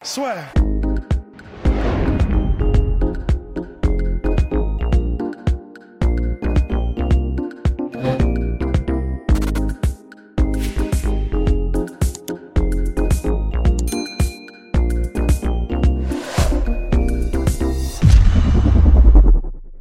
Swear. 0.00 0.52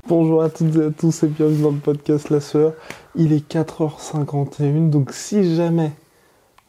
Bonjour 0.08 0.41
à 0.41 0.49
toutes 0.49 0.75
et 0.75 0.86
à 0.86 0.89
tous 0.89 1.23
et 1.23 1.27
bienvenue 1.27 1.61
dans 1.61 1.70
le 1.70 1.77
podcast 1.77 2.31
La 2.31 2.41
Sœur. 2.41 2.73
Il 3.16 3.34
est 3.34 3.47
4h51, 3.49 4.89
donc 4.89 5.11
si 5.13 5.55
jamais 5.55 5.91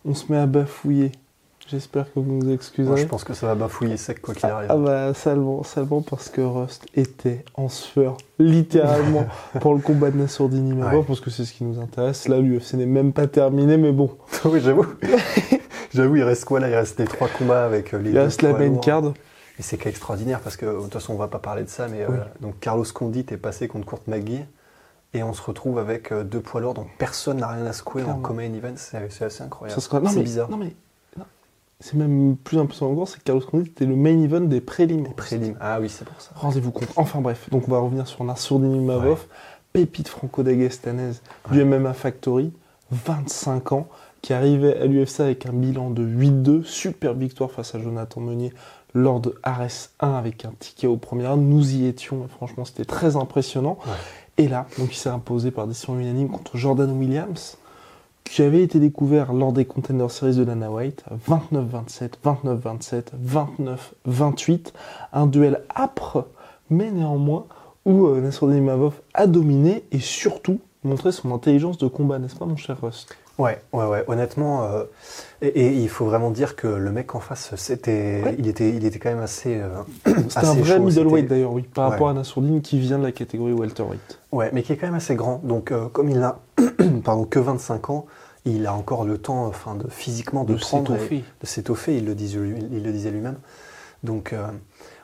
on 0.05 0.15
se 0.15 0.31
met 0.31 0.39
à 0.39 0.47
bafouiller, 0.47 1.13
j'espère 1.69 2.07
que 2.13 2.19
vous 2.21 2.33
nous 2.33 2.53
excuserez. 2.53 2.89
Moi, 2.89 2.97
je 2.97 3.07
pense 3.07 3.25
que 3.25 3.35
ça 3.35 3.47
va 3.47 3.55
bafouiller 3.55 3.97
sec 3.97 4.21
quoi 4.21 4.35
qu'il 4.35 4.47
arrive. 4.49 4.69
Ah 4.71 4.77
bah 4.77 5.15
salement, 5.15 5.63
salement 5.63 6.03
parce 6.03 6.29
que 6.29 6.41
Rust 6.41 6.87
était 6.95 7.45
en 7.55 7.69
sueur, 7.69 8.17
littéralement, 8.39 9.27
pour 9.61 9.75
le 9.75 9.81
combat 9.81 10.11
de 10.11 10.17
Nassourdini 10.17 10.75
Mavov, 10.75 11.01
Ouais. 11.01 11.05
parce 11.07 11.21
que 11.21 11.31
c'est 11.31 11.45
ce 11.45 11.53
qui 11.53 11.65
nous 11.65 11.81
intéresse. 11.81 12.29
Là, 12.29 12.39
l'UFC 12.39 12.75
n'est 12.75 12.87
même 12.87 13.13
pas 13.13 13.27
terminé, 13.27 13.77
mais 13.77 13.93
bon, 13.93 14.11
oui, 14.45 14.61
j'avoue. 14.61 14.87
j'avoue, 15.95 16.17
il 16.17 16.23
reste 16.25 16.45
quoi 16.45 16.61
là? 16.61 16.69
Il 16.69 16.75
reste 16.75 16.99
les 16.99 17.07
trois 17.07 17.29
combats 17.29 17.65
avec 17.65 17.95
euh, 17.95 17.99
les 17.99 18.11
il 18.11 18.15
deux 18.15 18.21
reste 18.21 18.43
la 18.43 18.53
main 18.53 18.75
card. 18.77 19.13
Et 19.59 19.63
c'est 19.63 19.85
extraordinaire 19.87 20.41
parce 20.41 20.57
que 20.57 20.67
de 20.67 20.81
toute 20.83 20.93
façon, 20.93 21.15
on 21.15 21.17
va 21.17 21.29
pas 21.29 21.41
parler 21.41 21.65
de 21.65 21.69
ça, 21.69 21.89
mais 21.89 22.03
euh, 22.03 22.09
donc 22.41 22.61
Carlos 22.61 22.85
Condit 22.95 23.27
est 23.31 23.37
passé 23.37 23.67
contre 23.67 23.87
Kurt 23.87 24.07
McGee 24.07 24.45
et 25.15 25.23
on 25.23 25.33
se 25.33 25.43
retrouve 25.43 25.79
avec 25.79 26.13
euh, 26.13 26.23
deux 26.23 26.41
poids 26.41 26.61
lourds 26.61 26.75
dont 26.75 26.87
personne 26.99 27.39
n'a 27.39 27.49
rien 27.49 27.67
à 27.67 27.73
secouer 27.73 28.05
en 28.05 28.19
co-main 28.21 28.53
event. 28.53 28.75
C'est 28.77 28.99
assez 29.23 29.43
incroyable. 29.43 29.81
C'est 29.81 30.23
bizarre. 30.23 30.49
Non 30.51 30.59
mais. 30.59 30.77
C'est 31.81 31.95
même 31.95 32.37
plus 32.37 32.59
impressionnant 32.59 32.93
encore, 32.93 33.09
c'est 33.09 33.19
que 33.19 33.25
Carlos 33.25 33.43
Condit 33.43 33.71
était 33.71 33.87
le 33.87 33.95
main 33.95 34.21
event 34.23 34.41
des 34.41 34.61
prélims. 34.61 35.09
Prélim. 35.15 35.55
Ah 35.61 35.79
oui, 35.81 35.89
c'est 35.89 36.05
pour 36.05 36.21
ça. 36.21 36.31
Rendez-vous 36.35 36.73
compte. 36.73 36.89
Enfin 36.97 37.21
bref, 37.21 37.49
donc 37.51 37.69
on 37.69 37.71
va 37.71 37.79
revenir 37.79 38.07
sur 38.09 38.25
Nassourdini 38.25 38.81
Mavov, 38.81 39.27
pépite 39.73 40.09
franco-dagestanaise 40.09 41.23
du 41.53 41.65
MMA 41.65 41.93
Factory, 41.93 42.53
25 42.91 43.73
ans, 43.73 43.89
qui 44.23 44.33
arrivait 44.33 44.77
à 44.77 44.87
l'UFC 44.87 45.21
avec 45.21 45.47
un 45.47 45.53
bilan 45.53 45.91
de 45.91 46.05
8-2, 46.05 46.65
super 46.65 47.15
victoire 47.15 47.53
face 47.53 47.75
à 47.75 47.79
Jonathan 47.79 48.21
Meunier 48.21 48.53
lors 48.95 49.21
de 49.21 49.35
Ares 49.45 49.91
1 50.01 50.11
avec 50.15 50.45
un 50.45 50.53
ticket 50.59 50.89
au 50.89 50.97
premier 50.97 51.29
round. 51.29 51.47
Nous 51.49 51.77
y 51.77 51.87
étions, 51.87 52.25
et 52.25 52.29
franchement 52.29 52.65
c'était 52.65 52.85
très 52.85 53.15
impressionnant. 53.15 53.79
Ouais. 53.87 54.45
Et 54.45 54.49
là, 54.49 54.67
donc 54.79 54.93
il 54.93 54.97
s'est 54.97 55.09
imposé 55.09 55.51
par 55.51 55.67
décision 55.67 55.99
unanime 55.99 56.29
contre 56.29 56.57
Jordan 56.57 56.91
Williams, 56.91 57.59
qui 58.31 58.43
avait 58.43 58.63
été 58.63 58.79
découvert 58.79 59.33
lors 59.33 59.53
des 59.53 59.65
Contender 59.65 60.07
Series 60.09 60.37
de 60.37 60.45
Dana 60.45 60.71
White, 60.71 61.05
29-27, 61.29 62.11
29-27, 62.25 63.03
29-28, 64.07 64.73
un 65.13 65.27
duel 65.27 65.63
âpre, 65.75 66.27
mais 66.71 66.91
néanmoins 66.91 67.47
où 67.85 68.07
euh, 68.07 68.21
Nassourdine 68.21 68.65
Mavov 68.65 68.95
a 69.15 69.27
dominé 69.27 69.85
et 69.93 70.01
surtout 70.01 70.61
montré 70.85 71.13
son 71.13 71.33
intelligence 71.35 71.79
de 71.79 71.89
combat, 71.89 72.19
n'est-ce 72.19 72.37
pas 72.37 72.47
mon 72.47 72.57
cher 72.57 72.77
Rust? 72.83 73.15
Ouais, 73.39 73.61
ouais, 73.73 73.87
ouais. 73.87 74.05
Honnêtement, 74.09 74.65
euh, 74.65 74.83
et, 75.43 75.47
et 75.49 75.73
il 75.73 75.89
faut 75.89 76.05
vraiment 76.07 76.31
dire 76.33 76.57
que 76.57 76.67
le 76.67 76.91
mec 76.91 77.15
en 77.15 77.21
face, 77.21 77.53
c'était, 77.57 78.21
Ouais. 78.25 78.35
il 78.37 78.49
était, 78.49 78.71
il 78.71 78.85
était 78.85 78.99
quand 78.99 79.11
même 79.11 79.21
assez. 79.21 79.57
euh, 79.61 79.69
C'était 80.29 80.45
un 80.47 80.55
vrai 80.55 80.77
chaud, 80.79 80.83
middleweight 80.83 81.29
d'ailleurs, 81.29 81.53
oui, 81.53 81.63
par 81.63 81.87
Ouais. 81.87 81.93
rapport 81.93 82.09
à 82.09 82.15
Nassourdine 82.15 82.61
qui 82.63 82.81
vient 82.81 82.99
de 82.99 83.05
la 83.05 83.13
catégorie 83.13 83.53
welterweight. 83.53 84.19
Ouais, 84.33 84.51
mais 84.53 84.63
qui 84.65 84.73
est 84.73 84.77
quand 84.77 84.89
même 84.89 84.97
assez 84.97 85.15
grand. 85.15 85.41
Donc, 85.45 85.71
euh, 85.71 85.87
comme 85.89 86.11
il 86.11 86.19
n'a 86.19 86.41
pardon, 87.05 87.25
que 87.25 87.39
25 87.39 87.91
ans, 87.91 88.07
il 88.53 88.67
a 88.67 88.75
encore 88.75 89.05
le 89.05 89.19
temps, 89.19 89.47
enfin, 89.47 89.75
de 89.75 89.89
physiquement 89.89 90.45
de, 90.45 90.55
De 90.55 90.59
prendre 90.59 90.95
et- 90.97 91.25
de 91.41 91.47
s'étoffer. 91.47 91.97
Il 91.99 92.05
le 92.07 92.15
disait, 92.15 92.39
il 92.73 92.83
le 92.83 92.93
disait 92.93 93.11
lui-même. 93.11 93.37
Donc, 94.05 94.33
euh, 94.33 94.47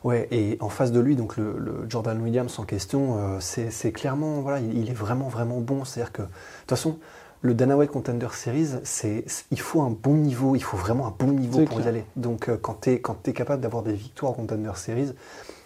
ouais, 0.05 0.29
et 0.31 0.57
en 0.61 0.69
face 0.69 0.93
de 0.93 1.01
lui, 1.01 1.17
donc 1.17 1.37
le, 1.37 1.57
le 1.59 1.85
Jordan 1.89 2.21
Williams 2.23 2.59
en 2.59 2.65
question, 2.65 3.17
euh, 3.19 3.39
c'est 3.41 3.93
clairement, 3.93 4.41
voilà, 4.41 4.61
il, 4.61 4.79
il 4.79 4.89
est 4.91 4.95
vraiment, 4.95 5.29
vraiment 5.29 5.61
bon. 5.61 5.85
C'est-à-dire 5.85 6.13
que, 6.13 6.23
de 6.23 6.27
toute 6.29 6.71
façon, 6.71 6.99
le 7.43 7.55
Dana 7.55 7.77
White 7.77 7.91
Contender 7.91 8.29
Series, 8.33 8.69
c'est, 8.85 9.25
il 9.51 9.61
faut 9.61 9.83
un 9.83 9.91
bon 9.91 10.15
niveau, 10.15 10.55
il 10.57 10.63
faut 10.63 10.77
vraiment 10.77 11.07
un 11.09 11.15
bon 11.19 11.33
niveau 11.33 11.65
pour 11.67 11.81
y 11.81 11.89
aller. 11.89 12.05
Donc, 12.17 12.49
euh, 12.49 12.57
quand 12.57 12.83
tu 12.83 12.91
es, 12.91 13.01
quand 13.01 13.27
es 13.29 13.33
capable 13.33 13.63
d'avoir 13.63 13.83
des 13.83 13.93
victoires 13.93 14.33
au 14.33 14.35
Contender 14.37 14.71
Series, 14.77 15.13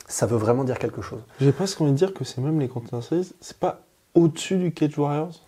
ça 0.09 0.25
veut 0.25 0.39
vraiment 0.39 0.65
dire 0.65 0.79
quelque 0.79 1.03
chose. 1.03 1.21
J'ai 1.39 1.53
presque 1.53 1.81
envie 1.83 1.93
de 1.93 1.97
dire 1.97 2.15
que 2.15 2.25
c'est 2.25 2.41
même 2.41 2.59
les 2.59 2.69
Contender 2.69 3.05
Series, 3.05 3.31
c'est 3.43 3.59
pas 3.59 3.83
au-dessus 4.15 4.57
du 4.57 4.73
Cage 4.73 4.99
Warriors? 4.99 5.45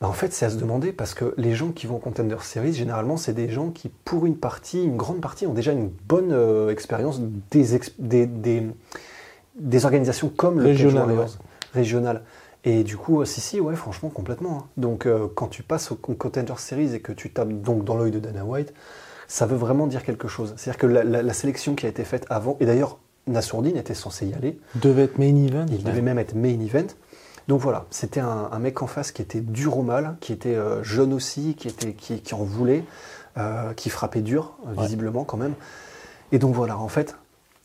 Bah, 0.00 0.08
en 0.08 0.12
fait, 0.12 0.32
c'est 0.32 0.44
à 0.46 0.50
se 0.50 0.56
demander 0.56 0.92
parce 0.92 1.14
que 1.14 1.34
les 1.36 1.54
gens 1.54 1.70
qui 1.70 1.86
vont 1.86 1.96
au 1.96 2.00
Contender 2.00 2.36
Series, 2.40 2.72
généralement, 2.74 3.16
c'est 3.16 3.32
des 3.32 3.48
gens 3.48 3.70
qui, 3.70 3.88
pour 4.04 4.26
une 4.26 4.36
partie, 4.36 4.82
une 4.84 4.96
grande 4.96 5.20
partie, 5.20 5.46
ont 5.46 5.54
déjà 5.54 5.72
une 5.72 5.88
bonne 6.08 6.32
euh, 6.32 6.70
expérience 6.70 7.20
des, 7.50 7.74
ex- 7.74 7.92
des, 7.98 8.26
des, 8.26 8.66
des 9.58 9.84
organisations 9.84 10.28
comme 10.28 10.58
le 10.58 10.66
Régional, 10.66 11.10
ouais. 11.10 11.24
régional. 11.72 12.22
Et 12.64 12.82
du 12.82 12.96
coup, 12.96 13.20
euh, 13.20 13.24
si, 13.24 13.40
si, 13.40 13.60
ouais, 13.60 13.76
franchement, 13.76 14.08
complètement. 14.08 14.58
hein. 14.58 14.64
Donc, 14.76 15.06
euh, 15.06 15.28
quand 15.34 15.48
tu 15.48 15.62
passes 15.62 15.92
au 15.92 15.96
Contender 15.96 16.54
Series 16.56 16.94
et 16.94 17.00
que 17.00 17.12
tu 17.12 17.30
tapes 17.30 17.52
donc 17.52 17.84
dans 17.84 17.96
l'œil 17.96 18.10
de 18.10 18.18
Dana 18.18 18.44
White, 18.44 18.72
ça 19.28 19.46
veut 19.46 19.56
vraiment 19.56 19.86
dire 19.86 20.02
quelque 20.02 20.28
chose. 20.28 20.54
C'est-à-dire 20.56 20.78
que 20.78 20.86
la, 20.86 21.04
la- 21.04 21.22
la 21.22 21.32
sélection 21.32 21.74
qui 21.74 21.86
a 21.86 21.88
été 21.88 22.04
faite 22.04 22.26
avant, 22.30 22.56
et 22.60 22.66
d'ailleurs, 22.66 22.98
Nassourdine 23.26 23.76
était 23.76 23.94
censé 23.94 24.26
y 24.26 24.34
aller, 24.34 24.58
Devait 24.74 25.04
être 25.04 25.18
main 25.18 25.34
event. 25.36 25.64
il 25.70 25.82
devait 25.82 26.02
même 26.02 26.18
être 26.18 26.34
main 26.34 26.58
event. 26.60 26.88
Donc 27.48 27.60
voilà, 27.60 27.84
c'était 27.90 28.20
un, 28.20 28.48
un 28.52 28.58
mec 28.58 28.80
en 28.82 28.86
face 28.86 29.12
qui 29.12 29.20
était 29.22 29.40
dur 29.40 29.76
au 29.78 29.82
mal, 29.82 30.16
qui 30.20 30.32
était 30.32 30.54
euh, 30.54 30.82
jeune 30.82 31.12
aussi, 31.12 31.54
qui, 31.56 31.68
était, 31.68 31.92
qui, 31.92 32.20
qui 32.20 32.34
en 32.34 32.42
voulait, 32.42 32.84
euh, 33.36 33.72
qui 33.74 33.90
frappait 33.90 34.22
dur, 34.22 34.52
euh, 34.66 34.74
Ouais. 34.74 34.82
visiblement 34.84 35.24
quand 35.24 35.36
même. 35.36 35.54
Et 36.32 36.38
donc 36.38 36.54
voilà, 36.54 36.78
en 36.78 36.88
fait, 36.88 37.16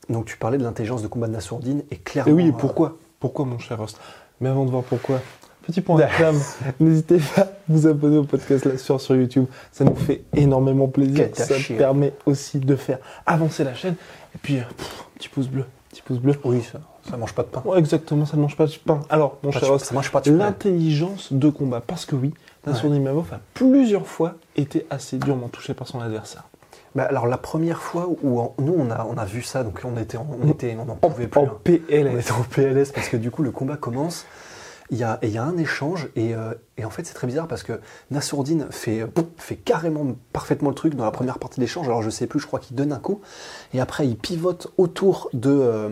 donc 0.09 0.25
tu 0.25 0.37
parlais 0.37 0.57
de 0.57 0.63
l'intelligence 0.63 1.01
de 1.01 1.07
combat 1.07 1.27
de 1.27 1.31
Nassourdine, 1.33 1.83
et 1.91 1.95
Et 1.95 1.97
clairement... 1.97 2.33
oui, 2.33 2.47
et 2.47 2.51
pourquoi? 2.51 2.97
Pourquoi, 3.21 3.45
mon 3.45 3.57
cher 3.59 3.79
Rust 3.79 3.99
Mais 4.41 4.49
avant 4.49 4.65
de 4.65 4.69
voir 4.71 4.83
pourquoi, 4.83 5.21
petit 5.65 5.79
point 5.81 5.95
réclame, 6.05 6.39
n'hésitez 6.81 7.19
pas 7.35 7.41
à 7.43 7.47
vous 7.69 7.87
abonner 7.87 8.17
au 8.17 8.23
podcast 8.25 8.65
La 8.65 8.77
Sueur 8.77 8.99
sur 8.99 9.15
YouTube. 9.15 9.45
Ça 9.71 9.85
nous 9.85 9.95
fait 9.95 10.23
énormément 10.35 10.87
plaisir. 10.89 11.29
Ça 11.33 11.47
tâchier. 11.47 11.77
permet 11.77 12.13
aussi 12.25 12.59
de 12.59 12.75
faire 12.75 12.99
avancer 13.25 13.63
la 13.63 13.73
chaîne. 13.75 13.95
Et 14.35 14.37
puis, 14.41 14.55
pff, 14.57 15.05
petit 15.15 15.29
pouce 15.29 15.47
bleu. 15.47 15.63
Petit 15.89 16.01
pouce 16.01 16.19
bleu. 16.19 16.35
Oui, 16.43 16.61
ça, 16.69 16.79
ça 17.09 17.17
mange 17.17 17.33
pas 17.33 17.43
de 17.43 17.47
pain. 17.47 17.61
Ouais, 17.65 17.79
exactement, 17.79 18.25
ça 18.25 18.37
ne 18.37 18.41
mange 18.41 18.55
pas 18.55 18.65
de 18.65 18.73
pain. 18.85 18.99
Alors, 19.09 19.37
mon 19.43 19.51
Pas 19.51 19.59
cher 19.59 19.69
pain. 19.69 19.77
l'intelligence 20.37 21.33
de 21.33 21.49
combat. 21.49 21.81
Parce 21.85 22.05
que 22.05 22.15
oui, 22.15 22.33
Nassourdine 22.67 23.03
Mavov 23.03 23.33
a 23.33 23.39
plusieurs 23.53 24.05
fois 24.07 24.35
été 24.55 24.85
assez 24.89 25.17
durement 25.17 25.47
touché 25.47 25.73
par 25.73 25.87
son 25.87 25.99
adversaire. 26.01 26.43
Bah, 26.95 27.03
alors 27.03 27.27
la 27.27 27.37
première 27.37 27.81
fois 27.81 28.09
où 28.23 28.39
en- 28.39 28.55
nous 28.57 28.75
on 28.77 28.89
a, 28.89 29.05
on 29.09 29.15
a 29.17 29.25
vu 29.25 29.43
ça, 29.43 29.63
donc 29.63 29.79
on 29.85 29.95
était, 29.99 30.17
en- 30.17 30.27
on 30.43 30.47
était, 30.49 30.75
on 30.79 30.85
n'en 30.85 30.95
pouvait 30.95 31.27
plus. 31.27 31.39
En 31.39 31.45
hein. 31.45 31.51
On 31.53 31.59
PLS. 31.59 32.19
était 32.21 32.31
en 32.31 32.41
PLS 32.43 32.91
parce 32.91 33.09
que 33.09 33.17
du 33.17 33.29
coup 33.29 33.43
le 33.43 33.51
combat 33.51 33.77
commence. 33.77 34.25
Il 34.91 34.97
y 34.97 35.03
a, 35.03 35.19
et 35.21 35.27
il 35.27 35.33
y 35.33 35.37
a 35.37 35.43
un 35.43 35.57
échange 35.57 36.09
et, 36.15 36.33
euh, 36.33 36.53
et 36.77 36.83
en 36.85 36.89
fait 36.89 37.05
c'est 37.05 37.13
très 37.13 37.27
bizarre 37.27 37.47
parce 37.47 37.61
que 37.61 37.79
Nassourdine 38.09 38.65
fait, 38.71 39.05
boum, 39.05 39.25
fait 39.37 39.55
carrément 39.55 40.15
parfaitement 40.33 40.69
le 40.69 40.75
truc 40.75 40.95
dans 40.95 41.05
la 41.05 41.11
première 41.11 41.37
partie 41.37 41.59
de 41.59 41.61
l'échange. 41.65 41.87
Alors 41.87 42.01
je 42.01 42.09
sais 42.09 42.25
plus, 42.25 42.39
je 42.39 42.47
crois 42.47 42.59
qu'il 42.59 42.75
donne 42.75 42.91
un 42.91 42.97
coup 42.99 43.21
et 43.73 43.81
après 43.81 44.07
il 44.07 44.17
pivote 44.17 44.73
autour 44.77 45.29
de, 45.33 45.51
euh, 45.51 45.89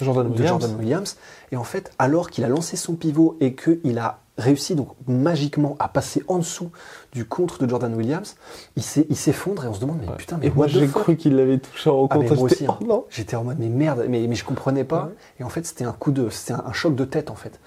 Jordan 0.00 0.26
de 0.28 0.30
Williams. 0.32 0.48
Jordan 0.48 0.76
Williams. 0.78 1.16
Et 1.50 1.56
en 1.56 1.64
fait, 1.64 1.90
alors 1.98 2.30
qu'il 2.30 2.44
a 2.44 2.48
lancé 2.48 2.76
son 2.76 2.94
pivot 2.94 3.36
et 3.40 3.54
qu'il 3.54 3.98
a 3.98 4.20
réussi 4.38 4.74
donc 4.74 4.90
magiquement 5.08 5.76
à 5.78 5.88
passer 5.88 6.22
en 6.28 6.38
dessous 6.38 6.70
du 7.12 7.24
contre 7.24 7.58
de 7.58 7.68
Jordan 7.68 7.94
Williams, 7.94 8.36
il 8.76 8.82
s'effondre 8.82 9.64
et 9.64 9.66
on 9.68 9.72
se 9.74 9.80
demande 9.80 9.98
mais 10.06 10.14
putain 10.14 10.36
mais 10.38 10.48
Et 10.48 10.50
moi, 10.50 10.66
j'ai 10.66 10.86
cru 10.88 11.16
qu'il 11.16 11.36
l'avait 11.36 11.58
touché 11.58 11.88
en 11.88 12.06
ah, 12.10 12.14
contre. 12.14 12.42
aussi. 12.42 12.66
hein. 12.66 12.76
oh 12.88 13.06
J'étais 13.10 13.34
en 13.36 13.44
mode 13.44 13.56
mais 13.58 13.68
merde, 13.70 14.04
mais, 14.08 14.26
mais 14.26 14.34
je 14.34 14.44
comprenais 14.44 14.84
pas. 14.84 15.06
Ouais. 15.06 15.12
Et 15.40 15.42
en 15.44 15.48
fait, 15.48 15.64
c'était 15.64 15.84
un 15.84 15.92
coup 15.92 16.10
de, 16.12 16.28
c'était 16.28 16.52
un, 16.52 16.64
un 16.66 16.72
choc 16.74 16.94
de 16.94 17.04
tête 17.06 17.30
en 17.30 17.34
fait, 17.34 17.58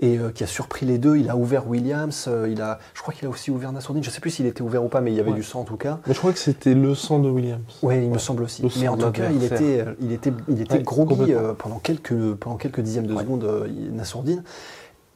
et 0.00 0.18
euh, 0.18 0.30
qui 0.30 0.44
a 0.44 0.46
surpris 0.46 0.84
les 0.86 0.98
deux. 0.98 1.16
Il 1.16 1.30
a 1.30 1.36
ouvert 1.36 1.68
Williams, 1.68 2.26
euh, 2.28 2.48
il 2.50 2.60
a, 2.60 2.78
je 2.94 3.00
crois 3.02 3.14
qu'il 3.14 3.26
a 3.26 3.30
aussi 3.30 3.50
ouvert 3.50 3.72
Nassourdine. 3.72 4.02
Je 4.04 4.10
sais 4.10 4.20
plus 4.20 4.30
s'il 4.30 4.46
était 4.46 4.62
ouvert 4.62 4.84
ou 4.84 4.88
pas, 4.88 5.00
mais 5.00 5.10
il 5.12 5.16
y 5.16 5.20
avait 5.20 5.30
Ouais. 5.30 5.36
du 5.36 5.42
sang 5.42 5.60
en 5.60 5.64
tout 5.64 5.76
cas. 5.76 6.00
Mais 6.06 6.14
je 6.14 6.18
crois 6.18 6.32
que 6.32 6.38
c'était 6.38 6.74
le 6.74 6.94
sang 6.94 7.18
de 7.18 7.28
Williams. 7.30 7.62
Ouais, 7.82 8.04
il 8.04 8.10
me 8.10 8.18
semble 8.18 8.42
aussi. 8.42 8.62
Le 8.62 8.68
Mais 8.80 8.88
en 8.88 8.96
tout 8.96 9.10
cas, 9.10 9.30
il 9.30 9.42
était, 9.44 9.80
euh, 9.80 9.94
il 10.00 10.12
était, 10.12 10.32
il 10.48 10.60
était 10.60 10.74
Ouais, 10.74 10.82
groggy 10.82 11.32
euh, 11.32 11.54
pendant 11.54 11.78
quelques, 11.78 12.34
pendant 12.34 12.56
quelques 12.56 12.80
dixièmes 12.80 13.06
de 13.06 13.16
seconde, 13.16 13.68
Nassourdine. 13.92 14.42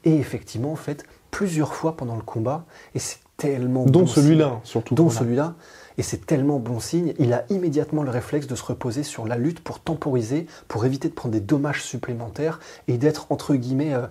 Et 0.04 0.16
effectivement, 0.16 0.72
en 0.72 0.76
fait, 0.76 1.04
plusieurs 1.30 1.74
fois 1.74 1.96
pendant 1.96 2.16
le 2.16 2.22
combat, 2.22 2.64
et 2.94 2.98
c'est 2.98 3.18
tellement 3.36 3.84
Dont 3.84 4.00
bon, 4.00 4.06
celui-là, 4.06 4.60
surtout. 4.64 4.94
dont 4.94 5.08
celui-là. 5.10 5.54
et 5.98 6.02
c'est 6.02 6.26
tellement 6.26 6.58
bon 6.58 6.78
signe, 6.80 7.14
il 7.18 7.32
a 7.32 7.44
immédiatement 7.50 8.02
le 8.02 8.10
réflexe 8.10 8.46
de 8.46 8.54
se 8.54 8.62
reposer 8.62 9.02
sur 9.02 9.26
la 9.26 9.36
lutte 9.36 9.60
pour 9.60 9.80
temporiser, 9.80 10.46
pour 10.68 10.84
éviter 10.86 11.08
de 11.08 11.14
prendre 11.14 11.32
des 11.34 11.40
dommages 11.40 11.82
supplémentaires 11.82 12.60
et 12.88 12.96
d'être 12.98 13.26
entre 13.30 13.54
guillemets 13.54 13.94
euh, 13.94 14.06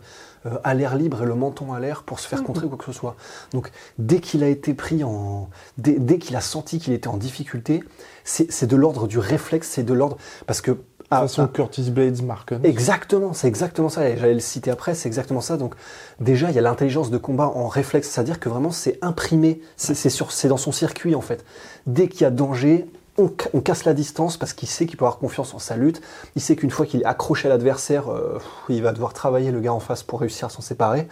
euh, 0.45 0.57
à 0.63 0.74
l'air 0.74 0.95
libre 0.95 1.24
et 1.24 1.25
le 1.25 1.36
menton 1.36 1.74
à 1.74 1.80
l'air 1.80 2.03
pour 2.03 2.19
se 2.19 2.27
faire 2.27 2.44
contrer 2.44 2.65
ou 2.65 2.69
quoi 2.69 2.77
que 2.77 2.86
ce 2.86 2.91
soit. 2.91 3.15
Donc 3.51 3.71
dès 3.97 4.19
qu'il 4.19 4.44
a 4.44 4.47
été 4.47 4.74
pris 4.74 5.03
en, 5.03 5.50
dès, 5.77 6.00
dès 6.00 6.18
qu'il 6.18 6.36
a 6.36 6.41
senti 6.41 6.80
qu'il 6.80 6.94
était 6.94 7.07
en 7.07 7.18
difficulté, 7.18 7.83
c'est 8.24 8.65
de 8.65 8.75
l'ordre 8.75 9.07
du 9.07 9.19
réflexe, 9.19 9.69
c'est 9.69 9.83
de 9.83 9.94
l'ordre 9.94 10.18
parce 10.45 10.62
que 10.62 10.77
ah, 11.12 11.21
façon 11.21 11.44
ah, 11.44 11.50
Curtis 11.51 11.89
Blades, 11.89 12.21
Marken. 12.21 12.63
Exactement, 12.63 13.33
c'est 13.33 13.47
exactement 13.47 13.89
ça. 13.89 14.15
J'allais 14.15 14.36
le 14.36 14.39
citer 14.39 14.69
après, 14.69 14.94
c'est 14.94 15.07
exactement 15.07 15.41
ça. 15.41 15.57
Donc 15.57 15.74
déjà, 16.19 16.50
il 16.50 16.56
y 16.56 16.59
a 16.59 16.62
l'intelligence 16.62 17.09
de 17.09 17.18
combat 17.18 17.47
en 17.47 17.68
réflexe, 17.68 18.09
c'est-à-dire 18.09 18.39
que 18.39 18.47
vraiment 18.47 18.69
c'est 18.69 19.00
imprimé, 19.01 19.59
c'est 19.75 19.95
c'est 19.95 20.12
sur, 20.12 20.31
c'est 20.31 20.47
dans 20.47 20.57
son 20.57 20.71
circuit 20.71 21.15
en 21.15 21.21
fait. 21.21 21.44
Dès 21.88 22.07
qu'il 22.07 22.21
y 22.21 22.25
a 22.25 22.30
danger, 22.30 22.86
on, 23.19 23.27
ca- 23.27 23.50
on 23.54 23.62
casse 23.62 23.86
la 23.86 23.94
distance 23.94 24.38
parce 24.38 24.54
qu'il 24.54 24.68
sait 24.68 24.86
qu'il 24.88 24.98
peut 24.98 25.06
avoir 25.06 25.19
confiance 25.19 25.54
en 25.54 25.60
sa 25.60 25.75
lutte. 25.77 26.01
Il 26.36 26.42
sait 26.42 26.56
qu'une 26.56 26.71
fois 26.71 26.86
qu'il 26.86 27.01
est 27.01 27.06
accroché 27.06 27.48
à 27.48 27.50
l'adversaire, 27.50 28.12
euh, 28.12 28.39
il 28.69 28.81
va 28.81 28.94
devoir 28.94 29.13
travailler 29.13 29.51
le 29.51 29.60
gars 29.60 29.74
en 29.74 29.80
face 29.80 30.01
pour 30.04 30.21
réussir 30.21 30.48
à 30.48 30.50
s'en 30.50 30.62
séparer. 30.62 31.07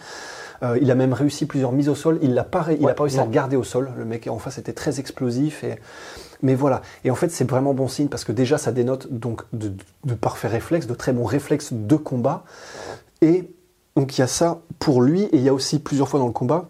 Euh, 0.64 0.76
il 0.82 0.90
a 0.90 0.96
même 0.96 1.12
réussi 1.12 1.46
plusieurs 1.46 1.70
mises 1.70 1.88
au 1.88 1.94
sol. 1.94 2.18
Il 2.20 2.34
n'a 2.34 2.42
pas, 2.42 2.66
a 2.70 2.94
pas 2.94 3.02
réussi 3.04 3.20
à 3.20 3.24
le 3.24 3.30
garder 3.30 3.54
au 3.56 3.62
sol. 3.62 3.92
Le 3.96 4.04
mec 4.04 4.26
en 4.26 4.38
face 4.38 4.58
était 4.58 4.72
très 4.72 4.98
explosif 4.98 5.62
et 5.62 5.76
mais 6.42 6.54
voilà. 6.54 6.82
Et 7.04 7.10
en 7.10 7.14
fait, 7.16 7.30
c'est 7.30 7.48
vraiment 7.48 7.74
bon 7.74 7.88
signe 7.88 8.08
parce 8.08 8.24
que 8.24 8.32
déjà, 8.32 8.58
ça 8.58 8.72
dénote 8.72 9.08
donc 9.12 9.42
de, 9.52 9.72
de 10.04 10.14
parfaits 10.14 10.50
réflexes, 10.50 10.86
de 10.86 10.94
très 10.94 11.12
bons 11.12 11.24
réflexes 11.24 11.72
de 11.72 11.96
combat. 11.96 12.44
Et 13.22 13.50
donc, 13.96 14.16
il 14.16 14.20
y 14.20 14.24
a 14.24 14.28
ça 14.28 14.60
pour 14.78 15.02
lui. 15.02 15.22
Et 15.24 15.36
il 15.36 15.42
y 15.42 15.48
a 15.48 15.54
aussi 15.54 15.78
plusieurs 15.80 16.08
fois 16.08 16.20
dans 16.20 16.26
le 16.28 16.32
combat 16.32 16.68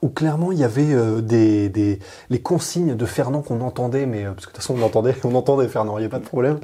où 0.00 0.08
clairement 0.10 0.52
il 0.52 0.58
y 0.58 0.64
avait 0.64 0.92
euh, 0.94 1.20
des, 1.20 1.68
des- 1.68 1.98
les 2.30 2.40
consignes 2.40 2.94
de 2.94 3.04
Fernand 3.06 3.42
qu'on 3.42 3.60
entendait, 3.60 4.06
mais 4.06 4.24
euh, 4.24 4.32
parce 4.32 4.46
que 4.46 4.52
de 4.52 4.56
toute 4.56 4.62
façon 4.62 4.76
on 4.78 4.82
entendait, 4.84 5.14
on 5.24 5.34
entendait 5.34 5.66
Fernand, 5.68 5.98
il 5.98 6.02
n'y 6.02 6.06
a 6.06 6.10
pas 6.10 6.20
de 6.20 6.24
problème. 6.24 6.60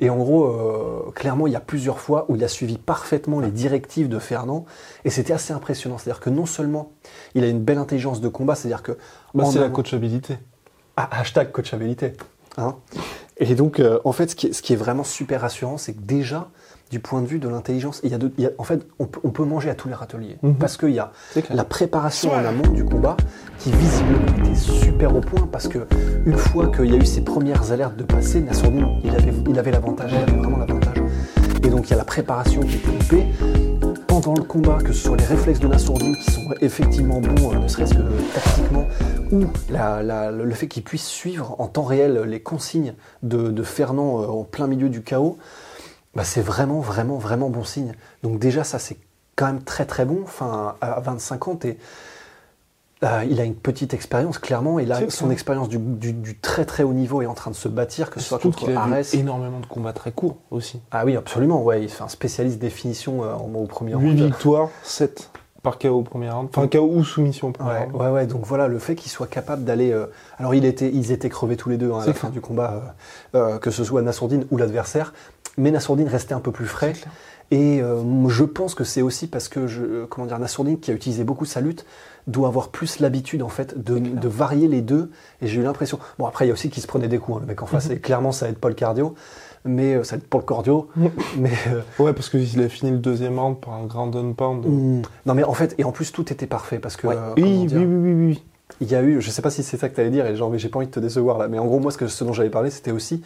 Et 0.00 0.08
en 0.08 0.16
gros, 0.16 0.44
euh, 0.46 1.10
clairement 1.14 1.46
il 1.46 1.52
y 1.52 1.56
a 1.56 1.60
plusieurs 1.60 2.00
fois 2.00 2.24
où 2.28 2.36
il 2.36 2.44
a 2.44 2.48
suivi 2.48 2.78
parfaitement 2.78 3.40
les 3.40 3.50
directives 3.50 4.08
de 4.08 4.18
Fernand, 4.18 4.64
et 5.04 5.10
c'était 5.10 5.32
assez 5.34 5.52
impressionnant. 5.52 5.98
C'est-à-dire 5.98 6.20
que 6.20 6.30
non 6.30 6.46
seulement 6.46 6.92
il 7.34 7.44
a 7.44 7.48
une 7.48 7.60
belle 7.60 7.78
intelligence 7.78 8.20
de 8.22 8.28
combat, 8.28 8.54
c'est-à-dire 8.54 8.82
que 8.82 8.96
Bah, 9.34 9.44
c'est 9.44 9.58
la 9.60 9.68
coachabilité. 9.68 10.38
ah, 10.96 11.08
hashtag 11.12 11.52
coachabilité. 11.52 12.14
Hein 12.56 12.76
et 13.40 13.54
donc, 13.54 13.80
euh, 13.80 13.98
en 14.04 14.12
fait, 14.12 14.30
ce 14.30 14.36
qui, 14.36 14.46
est, 14.48 14.52
ce 14.52 14.62
qui 14.62 14.72
est 14.72 14.76
vraiment 14.76 15.04
super 15.04 15.40
rassurant, 15.40 15.78
c'est 15.78 15.92
que 15.94 16.00
déjà, 16.00 16.48
du 16.90 16.98
point 17.00 17.22
de 17.22 17.26
vue 17.26 17.38
de 17.38 17.48
l'intelligence, 17.48 18.00
il 18.02 18.10
y 18.10 18.14
a 18.14 18.18
de- 18.18 18.32
il 18.36 18.44
y 18.44 18.46
a- 18.46 18.50
en 18.58 18.64
fait, 18.64 18.84
on 18.98 19.06
peut, 19.06 19.20
on 19.22 19.30
peut 19.30 19.44
manger 19.44 19.70
à 19.70 19.74
tous 19.74 19.88
les 19.88 19.94
râteliers. 19.94 20.36
Mhm. 20.42 20.54
Parce 20.56 20.76
qu'il 20.76 20.90
y 20.90 20.98
a 20.98 21.12
la 21.54 21.64
préparation 21.64 22.32
en 22.32 22.44
amont 22.44 22.66
du 22.72 22.84
combat, 22.84 23.16
qui 23.58 23.70
visiblement 23.72 24.26
était 24.44 24.56
super 24.56 25.14
au 25.16 25.20
point, 25.20 25.48
parce 25.50 25.68
que 25.68 25.86
une 26.26 26.36
fois 26.36 26.66
qu'il 26.68 26.86
y 26.90 26.94
a 26.94 26.96
eu 26.98 27.06
ces 27.06 27.20
premières 27.22 27.70
alertes 27.72 27.96
de 27.96 28.02
passer, 28.04 28.40
Nassourdine, 28.40 28.86
il 29.04 29.10
avait 29.14 29.32
il 29.48 29.58
avait 29.58 29.70
l'avantage, 29.70 30.10
il 30.12 30.18
avait 30.18 30.32
vraiment 30.38 30.58
l'avantage. 30.58 30.96
Et 31.62 31.68
donc, 31.68 31.86
il 31.88 31.90
y 31.90 31.94
a 31.94 31.98
la 31.98 32.04
préparation 32.04 32.60
qui 32.62 32.76
est 32.76 32.78
coupée. 32.80 33.26
Pendant 34.10 34.34
le 34.34 34.42
combat, 34.42 34.78
que 34.84 34.92
ce 34.92 35.04
soit 35.04 35.16
les 35.16 35.24
réflexes 35.24 35.60
de 35.60 35.68
Nassourdine 35.68 36.16
qui 36.16 36.32
sont 36.32 36.52
effectivement 36.60 37.20
bons, 37.20 37.54
euh, 37.54 37.58
ne 37.60 37.68
serait-ce 37.68 37.94
que 37.94 38.02
tactiquement, 38.34 38.86
ou 39.30 39.44
la- 39.70 40.02
la- 40.02 40.32
le 40.32 40.50
fait 40.54 40.66
qu'il 40.66 40.82
puisse 40.82 41.06
suivre 41.06 41.54
en 41.60 41.68
temps 41.68 41.84
réel 41.84 42.20
les 42.26 42.40
consignes 42.40 42.94
de, 43.22 43.50
de 43.52 43.62
Fernand 43.62 44.20
euh, 44.20 44.26
en 44.26 44.42
plein 44.42 44.66
milieu 44.66 44.88
du 44.88 45.02
chaos, 45.02 45.38
bah, 46.16 46.24
c'est 46.24 46.40
vraiment, 46.42 46.80
vraiment, 46.80 47.18
vraiment 47.18 47.50
bon 47.50 47.62
signe. 47.62 47.92
Donc 48.24 48.40
déjà, 48.40 48.64
ça, 48.64 48.80
c'est 48.80 48.96
quand 49.36 49.46
même 49.46 49.62
très, 49.62 49.86
très 49.86 50.04
bon. 50.04 50.18
Enfin, 50.24 50.74
à 50.80 50.98
25 51.00 51.46
ans, 51.48 51.54
t'es- 51.54 51.78
euh, 53.02 53.24
il 53.30 53.40
a 53.40 53.44
une 53.44 53.54
petite 53.54 53.94
expérience, 53.94 54.38
clairement. 54.38 54.78
Il 54.78 54.92
a 54.92 55.08
son 55.10 55.30
expérience 55.30 55.68
du, 55.68 55.78
du- 55.78 56.12
du 56.12 56.38
très, 56.38 56.64
très 56.64 56.82
haut 56.82 56.92
niveau 56.92 57.22
est 57.22 57.26
en 57.26 57.34
train 57.34 57.50
de 57.50 57.56
se 57.56 57.68
bâtir, 57.68 58.10
que 58.10 58.20
ce 58.20 58.26
soit 58.28 58.38
contre 58.38 58.58
qu'il 58.58 58.68
a 58.68 58.72
vu 58.86 58.92
Arès. 58.92 59.14
énormément 59.14 59.60
de 59.60 59.66
combats 59.66 59.92
très 59.94 60.12
courts 60.12 60.36
aussi. 60.50 60.80
Ah 60.90 61.04
oui, 61.06 61.16
absolument. 61.16 61.62
Ouais, 61.62 61.82
il 61.82 61.88
fait 61.88 62.02
un 62.02 62.08
spécialiste 62.08 62.58
définition 62.58 63.24
euh, 63.24 63.32
au 63.54 63.64
premier 63.66 63.92
8 63.92 63.96
round. 63.96 64.20
victoires, 64.20 64.68
7 64.82 65.30
par 65.62 65.78
KO 65.78 65.88
au 65.88 66.02
premier 66.02 66.30
round. 66.30 66.48
Enfin, 66.54 66.66
KO 66.68 66.88
ou 66.90 67.04
soumission 67.04 67.48
au 67.48 67.52
premier 67.52 67.70
Ouais, 67.70 67.78
round. 67.84 67.96
ouais, 67.96 68.08
ouais, 68.08 68.26
donc 68.26 68.46
voilà, 68.46 68.66
le 68.68 68.78
fait 68.78 68.94
qu'il 68.94 69.10
soit 69.10 69.26
capable 69.26 69.64
d'aller. 69.64 69.92
euh, 69.92 70.06
alors, 70.38 70.54
il 70.54 70.64
était, 70.64 70.90
ils 70.92 71.12
étaient 71.12 71.28
crevés 71.28 71.56
tous 71.56 71.68
les 71.68 71.76
deux 71.76 71.92
hein, 71.92 72.00
à 72.00 72.06
la 72.06 72.12
fin 72.14 72.30
du 72.30 72.40
combat, 72.40 72.94
euh, 73.34 73.38
euh, 73.54 73.58
que 73.58 73.70
ce 73.70 73.84
soit 73.84 74.00
Nassourdine 74.02 74.46
ou 74.50 74.56
l'adversaire, 74.56 75.12
mais 75.58 75.70
Nassourdine 75.70 76.08
restait 76.08 76.32
un 76.34 76.40
peu 76.40 76.50
plus 76.52 76.64
frais. 76.66 76.94
Et 77.52 77.82
euh, 77.82 78.28
je 78.28 78.44
pense 78.44 78.74
que 78.76 78.84
c'est 78.84 79.02
aussi 79.02 79.26
parce 79.26 79.48
que, 79.48 79.66
je, 79.66 79.82
euh, 79.82 80.06
comment 80.08 80.26
dire, 80.26 80.38
Nassourdine, 80.38 80.78
qui 80.78 80.90
a 80.92 80.94
utilisé 80.94 81.24
beaucoup 81.24 81.44
sa 81.44 81.60
lutte, 81.60 81.84
doit 82.28 82.46
avoir 82.46 82.68
plus 82.68 83.00
l'habitude, 83.00 83.42
en 83.42 83.48
fait, 83.48 83.82
de, 83.82 83.98
de 83.98 84.28
varier 84.28 84.68
les 84.68 84.82
deux. 84.82 85.10
Et 85.42 85.48
j'ai 85.48 85.60
eu 85.60 85.64
l'impression. 85.64 85.98
Bon, 86.18 86.26
après, 86.26 86.44
il 86.44 86.48
y 86.48 86.50
a 86.52 86.54
aussi 86.54 86.70
qu'il 86.70 86.80
se 86.82 86.86
prenait 86.86 87.08
des 87.08 87.18
coups, 87.18 87.38
hein, 87.38 87.40
le 87.40 87.46
mec 87.48 87.60
en 87.62 87.66
face, 87.66 87.86
Mhm. 87.86 87.92
et 87.96 87.98
clairement, 87.98 88.30
ça 88.30 88.48
aide 88.48 88.58
pas 88.58 88.68
le 88.68 88.74
cardio, 88.76 89.14
mais 89.64 89.94
euh, 89.96 90.04
ça 90.04 90.14
aide 90.14 90.22
pas 90.22 90.38
le 90.38 90.44
cardio. 90.44 90.88
mais. 91.38 91.50
euh, 91.68 91.80
Ouais, 91.98 92.12
parce 92.12 92.28
qu'il 92.28 92.62
a 92.62 92.68
fini 92.68 92.92
le 92.92 92.98
deuxième 92.98 93.36
round 93.38 93.58
par 93.60 93.74
un 93.74 93.84
ground 93.86 94.14
and 94.14 94.34
pound. 94.34 94.64
hmm, 94.64 95.02
non, 95.26 95.34
mais 95.34 95.42
en 95.42 95.54
fait, 95.54 95.74
et 95.78 95.82
en 95.84 95.90
plus, 95.90 96.12
tout 96.12 96.32
était 96.32 96.46
parfait 96.46 96.78
parce 96.78 96.96
que. 96.96 97.08
Ouais. 97.08 97.16
euh, 97.16 97.32
oui, 97.36 97.42
comment 97.42 97.60
oui, 97.62 97.66
dire, 97.66 97.78
oui, 97.80 97.84
oui, 97.86 98.12
oui, 98.12 98.26
oui. 98.28 98.44
il 98.80 98.88
y 98.88 98.94
a 98.94 99.02
eu, 99.02 99.20
je 99.20 99.28
sais 99.30 99.42
pas 99.42 99.50
si 99.50 99.64
c'est 99.64 99.76
ça 99.76 99.88
que 99.88 99.96
tu 99.96 100.00
allais 100.00 100.10
dire, 100.10 100.24
et 100.26 100.36
genre, 100.36 100.50
mais 100.50 100.58
j'ai 100.60 100.68
pas 100.68 100.78
envie 100.78 100.86
de 100.86 100.92
te 100.92 101.00
décevoir 101.00 101.36
là, 101.36 101.48
mais 101.48 101.58
en 101.58 101.66
gros, 101.66 101.80
moi, 101.80 101.90
ce, 101.90 101.98
que, 101.98 102.06
ce 102.06 102.22
dont 102.22 102.32
j'avais 102.32 102.50
parlé, 102.50 102.70
c'était 102.70 102.92
aussi, 102.92 103.22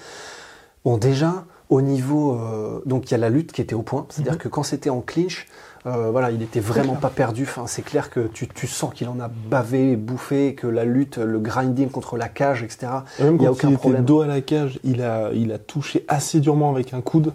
bon, 0.87 0.97
déjà, 0.97 1.45
au 1.71 1.81
niveau, 1.83 2.35
euh, 2.35 2.81
donc 2.87 3.11
il 3.11 3.13
y 3.13 3.15
a 3.15 3.19
la 3.19 3.31
lutte 3.31 3.53
qui 3.53 3.61
était 3.63 3.75
au 3.75 3.83
point, 3.83 4.07
c'est-à-dire 4.11 4.33
Mhm. 4.35 4.39
que 4.39 4.49
quand 4.49 4.63
c'était 4.63 4.91
en 4.91 5.01
clinch, 5.01 5.47
euh, 5.87 6.11
voilà, 6.11 6.31
il 6.31 6.41
était 6.43 6.61
vraiment 6.61 6.95
pas 6.95 7.11
perdu, 7.11 7.43
enfin, 7.45 7.67
c'est 7.67 7.83
clair 7.83 8.11
que 8.11 8.21
tu, 8.29 8.49
tu 8.49 8.67
sens 8.67 8.93
qu'il 8.95 9.09
en 9.09 9.21
a 9.21 9.29
bavé, 9.29 9.97
bouffé, 9.97 10.55
que 10.55 10.67
la 10.67 10.85
lutte, 10.85 11.19
le 11.19 11.39
grinding 11.39 11.91
contre 11.91 12.17
la 12.17 12.29
cage, 12.29 12.63
etc., 12.63 12.87
Et 13.19 13.25
même 13.25 13.37
il 13.37 13.43
y 13.43 13.47
a 13.47 13.53
aucun 13.53 13.69
il 13.69 13.73
était 13.73 13.81
problème. 13.81 14.05
dos 14.05 14.21
à 14.23 14.27
la 14.27 14.41
cage, 14.41 14.79
il 14.85 15.03
a, 15.03 15.31
il 15.33 15.53
a 15.53 15.59
touché 15.59 16.05
assez 16.09 16.41
durement 16.41 16.71
avec 16.71 16.95
un 16.95 17.01
coude. 17.03 17.33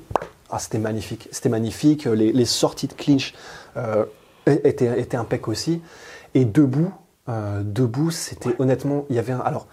Ah, 0.51 0.57
c'était 0.57 0.79
magnifique, 0.79 1.27
c'était 1.31 1.49
magnifique, 1.49 2.05
les, 2.05 2.31
les 2.31 2.45
sorties 2.45 2.87
de 2.87 2.93
clinch 2.93 3.35
euh, 3.77 4.05
étaient, 4.47 4.99
étaient 4.99 5.17
impec 5.17 5.47
aussi, 5.47 5.81
et 6.33 6.43
debout, 6.45 6.91
euh, 7.29 7.61
debout, 7.63 8.09
c'était 8.09 8.55
honnêtement, 8.57 9.05
il 9.11 9.15
y 9.15 9.19
avait 9.19 9.33
un, 9.33 9.39
alors, 9.41 9.67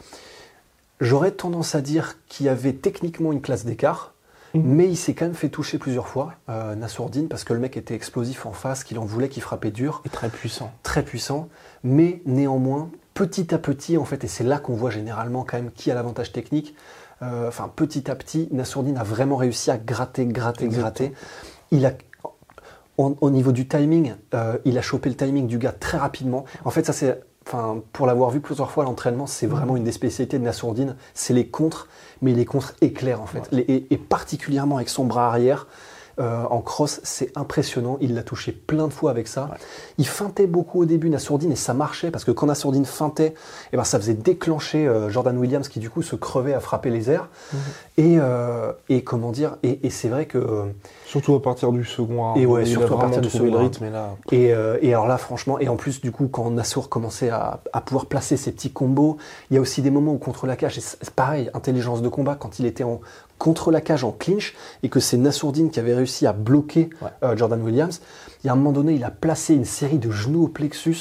j'aurais 1.00 1.30
tendance 1.30 1.74
à 1.74 1.80
dire 1.80 2.16
qu'il 2.28 2.44
y 2.46 2.48
avait 2.50 2.72
techniquement 2.74 3.32
une 3.32 3.40
classe 3.40 3.64
d'écart, 3.64 4.12
Mhm. 4.58 4.74
mais 4.74 4.88
il 4.88 4.96
s'est 4.96 5.14
quand 5.14 5.24
même 5.26 5.34
fait 5.34 5.48
toucher 5.48 5.78
plusieurs 5.78 6.08
fois, 6.08 6.34
euh, 6.48 6.74
Nassourdine, 6.74 7.28
parce 7.28 7.44
que 7.44 7.52
le 7.52 7.58
mec 7.60 7.76
était 7.76 7.94
explosif 7.94 8.46
en 8.46 8.52
face, 8.52 8.84
qu'il 8.84 8.98
en 8.98 9.04
voulait, 9.04 9.28
qu'il 9.28 9.42
frappait 9.42 9.70
dur, 9.70 10.02
Et 10.04 10.08
très 10.08 10.28
puissant. 10.28 10.72
très 10.82 11.02
puissant, 11.02 11.48
mais 11.84 12.22
néanmoins, 12.26 12.90
petit 13.14 13.54
à 13.54 13.58
petit, 13.58 13.96
en 13.96 14.04
fait, 14.04 14.24
et 14.24 14.28
c'est 14.28 14.44
là 14.44 14.58
qu'on 14.58 14.74
voit 14.74 14.90
généralement 14.90 15.44
quand 15.44 15.56
même 15.56 15.70
qui 15.70 15.90
a 15.90 15.94
l'avantage 15.94 16.32
technique, 16.32 16.74
euh, 17.22 17.48
enfin, 17.48 17.70
petit 17.74 18.10
à 18.10 18.14
petit, 18.14 18.48
Nassourdine 18.52 18.98
a 18.98 19.02
vraiment 19.02 19.36
réussi 19.36 19.70
à 19.70 19.78
gratter, 19.78 20.26
gratter, 20.26 20.66
Exactement. 20.66 21.08
gratter. 21.08 21.12
Il 21.70 21.86
a, 21.86 21.92
au 22.98 23.30
niveau 23.30 23.52
du 23.52 23.66
timing, 23.68 24.14
euh, 24.34 24.58
il 24.64 24.76
a 24.78 24.82
chopé 24.82 25.08
le 25.10 25.16
timing 25.16 25.46
du 25.46 25.58
gars 25.58 25.72
très 25.72 25.98
rapidement. 25.98 26.44
En 26.64 26.70
fait, 26.70 26.84
ça 26.86 26.92
c'est, 26.92 27.20
enfin, 27.46 27.80
pour 27.92 28.06
l'avoir 28.06 28.30
vu 28.30 28.40
plusieurs 28.40 28.70
fois 28.70 28.84
à 28.84 28.86
l'entraînement, 28.86 29.26
c'est 29.26 29.46
vraiment 29.46 29.76
une 29.76 29.84
des 29.84 29.92
spécialités 29.92 30.38
de 30.38 30.44
Nassourdine, 30.44 30.96
c'est 31.14 31.32
les 31.34 31.46
contres, 31.46 31.88
mais 32.22 32.32
les 32.32 32.44
contres 32.44 32.74
éclairs 32.80 33.20
en 33.20 33.26
fait, 33.26 33.48
Les- 33.52 33.62
et, 33.62 33.86
et 33.94 33.96
particulièrement 33.98 34.76
avec 34.76 34.88
son 34.88 35.04
bras 35.04 35.28
arrière. 35.28 35.66
Euh, 36.18 36.44
en 36.44 36.60
cross, 36.60 37.00
c'est 37.02 37.36
impressionnant. 37.36 37.98
Il 38.00 38.14
l'a 38.14 38.22
touché 38.22 38.52
plein 38.52 38.88
de 38.88 38.92
fois 38.92 39.10
avec 39.10 39.28
ça. 39.28 39.50
Il 39.98 40.06
feintait 40.06 40.46
beaucoup 40.46 40.80
au 40.80 40.84
début, 40.84 41.10
Nassourdine, 41.10 41.52
et 41.52 41.56
ça 41.56 41.74
marchait 41.74 42.10
parce 42.10 42.24
que 42.24 42.30
quand 42.30 42.46
Nassourdine 42.46 42.86
feintait, 42.86 43.34
eh 43.72 43.76
ben, 43.76 43.84
ça 43.84 43.98
faisait 43.98 44.14
déclencher 44.14 44.86
euh, 44.86 45.10
Jordan 45.10 45.36
Williams 45.36 45.68
qui 45.68 45.78
du 45.78 45.90
coup 45.90 46.02
se 46.02 46.16
crevait 46.16 46.54
à 46.54 46.60
frapper 46.60 46.90
les 46.90 47.10
airs. 47.10 47.28
Et, 47.98 48.16
euh, 48.18 48.72
et 48.88 49.02
comment 49.04 49.32
dire, 49.32 49.56
et, 49.62 49.86
et 49.86 49.90
c'est 49.90 50.08
vrai 50.08 50.26
que 50.26 50.64
Surtout 51.06 51.34
à 51.34 51.42
partir 51.42 51.70
du 51.70 51.84
second 51.84 52.32
round. 52.32 52.38
Et 52.38 52.46
ouais, 52.46 52.62
il 52.62 52.68
surtout 52.68 52.94
à 52.94 52.98
partir 52.98 53.20
du 53.20 53.30
second 53.30 53.58
rythme. 53.58 53.84
Et 53.84 53.90
là, 53.90 54.16
Et, 54.32 54.52
et 54.82 54.94
alors 54.94 55.06
là, 55.06 55.18
franchement, 55.18 55.58
et 55.58 55.68
en 55.68 55.76
plus, 55.76 56.00
du 56.00 56.12
coup, 56.12 56.28
quand 56.28 56.50
Nassour 56.50 56.88
commençait 56.88 57.30
à, 57.30 57.60
à 57.72 57.80
pouvoir 57.80 58.06
placer 58.06 58.36
ses 58.36 58.52
petits 58.52 58.70
combos, 58.70 59.16
il 59.50 59.54
y 59.54 59.58
a 59.58 59.60
aussi 59.60 59.82
des 59.82 59.90
moments 59.90 60.12
où 60.12 60.18
contre 60.18 60.46
la 60.46 60.56
cage, 60.56 60.78
c'est 60.80 61.10
pareil, 61.10 61.50
intelligence 61.54 62.02
de 62.02 62.08
combat, 62.08 62.34
quand 62.34 62.58
il 62.58 62.66
était 62.66 62.84
en, 62.84 63.00
contre 63.38 63.70
la 63.70 63.80
cage 63.80 64.04
en 64.04 64.12
clinch, 64.12 64.54
et 64.82 64.88
que 64.88 65.00
c'est 65.00 65.16
Nassourdine 65.16 65.70
qui 65.70 65.78
avait 65.80 65.94
réussi 65.94 66.26
à 66.26 66.32
bloquer 66.32 66.90
Ouais. 67.02 67.08
euh, 67.22 67.36
Jordan 67.36 67.62
Williams, 67.62 68.00
il 68.42 68.46
y 68.46 68.50
a 68.50 68.52
un 68.52 68.56
moment 68.56 68.72
donné, 68.72 68.94
il 68.94 69.04
a 69.04 69.10
placé 69.10 69.54
une 69.54 69.64
série 69.64 69.98
de 69.98 70.10
genoux 70.10 70.44
au 70.44 70.48
plexus, 70.48 70.96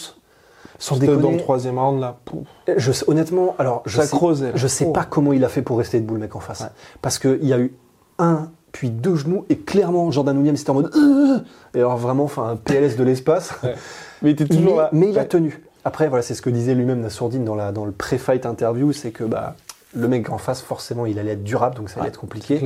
sans 0.78 0.96
c'était 0.96 1.08
dans 1.08 1.14
le 1.14 1.18
déconner. 1.20 1.38
troisième 1.38 1.80
round, 1.80 2.00
là, 2.02 2.18
pouf, 2.26 2.46
Je 2.76 2.92
sais- 2.92 3.06
honnêtement, 3.10 3.56
alors, 3.58 3.82
je 3.86 4.02
sais, 4.02 4.52
je 4.56 4.68
sais 4.68 4.86
Oh. 4.88 4.92
pas 4.92 5.06
comment 5.06 5.32
il 5.34 5.44
a 5.46 5.50
fait 5.50 5.62
pour 5.62 5.78
rester 5.78 6.00
debout, 6.00 6.16
le 6.16 6.20
mec 6.22 6.36
en 6.36 6.40
face. 6.42 6.62
Ouais. 6.62 6.68
Parce 7.02 7.18
qu'il 7.20 7.46
y 7.46 7.54
a 7.54 7.60
eu 7.60 7.74
un, 8.20 8.50
puis 8.74 8.90
deux 8.90 9.16
genoux, 9.16 9.46
et 9.50 9.58
clairement, 9.58 10.12
Jordan 10.12 10.38
Williams 10.38 10.60
était 10.60 10.70
en 10.70 10.74
mode. 10.76 10.92
Euh 10.96 11.40
et 11.74 11.80
alors, 11.80 11.98
vraiment, 11.98 12.24
enfin, 12.26 12.50
un 12.50 12.56
PLS 12.58 12.96
de 12.98 13.04
l'espace. 13.04 13.52
Mais 14.22 14.32
il 14.32 14.34
était 14.34 14.46
toujours 14.46 14.76
mais, 14.78 14.82
là. 14.82 14.90
mais 14.94 15.10
il 15.10 15.20
a 15.20 15.26
tenu. 15.26 15.62
Après, 15.84 16.08
voilà, 16.08 16.24
c'est 16.24 16.34
ce 16.34 16.42
que 16.42 16.50
disait 16.50 16.74
lui-même 16.74 17.02
Nassourdine 17.02 17.44
dans, 17.46 17.54
la, 17.56 17.72
dans 17.72 17.86
le 17.86 17.92
pré-fight 17.92 18.46
interview 18.46 18.92
c'est 18.92 19.12
que 19.12 19.24
bah, 19.26 19.56
le 19.96 20.08
mec 20.08 20.30
en 20.30 20.38
face, 20.38 20.62
forcément, 20.62 21.06
il 21.06 21.20
allait 21.20 21.32
être 21.32 21.44
durable, 21.44 21.76
donc 21.76 21.90
ça 21.90 21.96
allait 21.96 22.06
Ouais, 22.06 22.10
être 22.10 22.20
compliqué. 22.20 22.62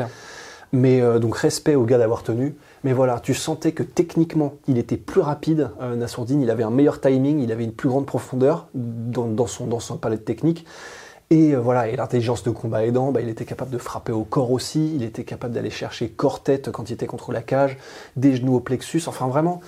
Mais 0.71 1.01
euh, 1.01 1.17
donc, 1.17 1.35
respect 1.35 1.75
au 1.75 1.83
gars 1.83 1.97
d'avoir 1.97 2.23
tenu. 2.23 2.55
Mais 2.83 2.93
voilà, 2.93 3.19
tu 3.19 3.33
sentais 3.33 3.71
que 3.71 3.83
techniquement, 3.83 4.53
il 4.67 4.77
était 4.77 4.97
plus 4.97 5.21
rapide. 5.21 5.71
Euh, 5.81 5.95
Nassourdine, 5.95 6.41
il 6.41 6.49
avait 6.51 6.63
un 6.63 6.69
meilleur 6.69 7.01
timing, 7.01 7.39
il 7.39 7.51
avait 7.51 7.63
une 7.63 7.73
plus 7.73 7.89
grande 7.89 8.05
profondeur 8.05 8.67
dans, 8.73 9.25
dans 9.25 9.47
son, 9.47 9.65
dans 9.65 9.79
son 9.79 9.97
palette 9.97 10.25
technique. 10.25 10.65
Et 11.31 11.53
euh, 11.53 11.59
voilà, 11.59 11.87
et 11.87 11.95
l'intelligence 11.95 12.43
de 12.43 12.49
combat 12.51 12.85
aidant, 12.85 13.11
bah, 13.11 13.21
il 13.21 13.29
était 13.29 13.45
capable 13.45 13.71
de 13.71 13.77
frapper 13.77 14.11
au 14.11 14.23
corps 14.23 14.51
aussi, 14.51 14.95
il 14.95 15.03
était 15.03 15.23
capable 15.23 15.53
d'aller 15.53 15.69
chercher 15.69 16.09
corps-tête 16.09 16.71
quand 16.71 16.89
il 16.89 16.93
était 16.93 17.07
contre 17.07 17.31
la 17.31 17.41
cage, 17.41 17.77
des 18.15 18.35
genoux 18.35 18.55
au 18.55 18.59
plexus, 18.59 19.03
enfin 19.07 19.27
vraiment. 19.27 19.61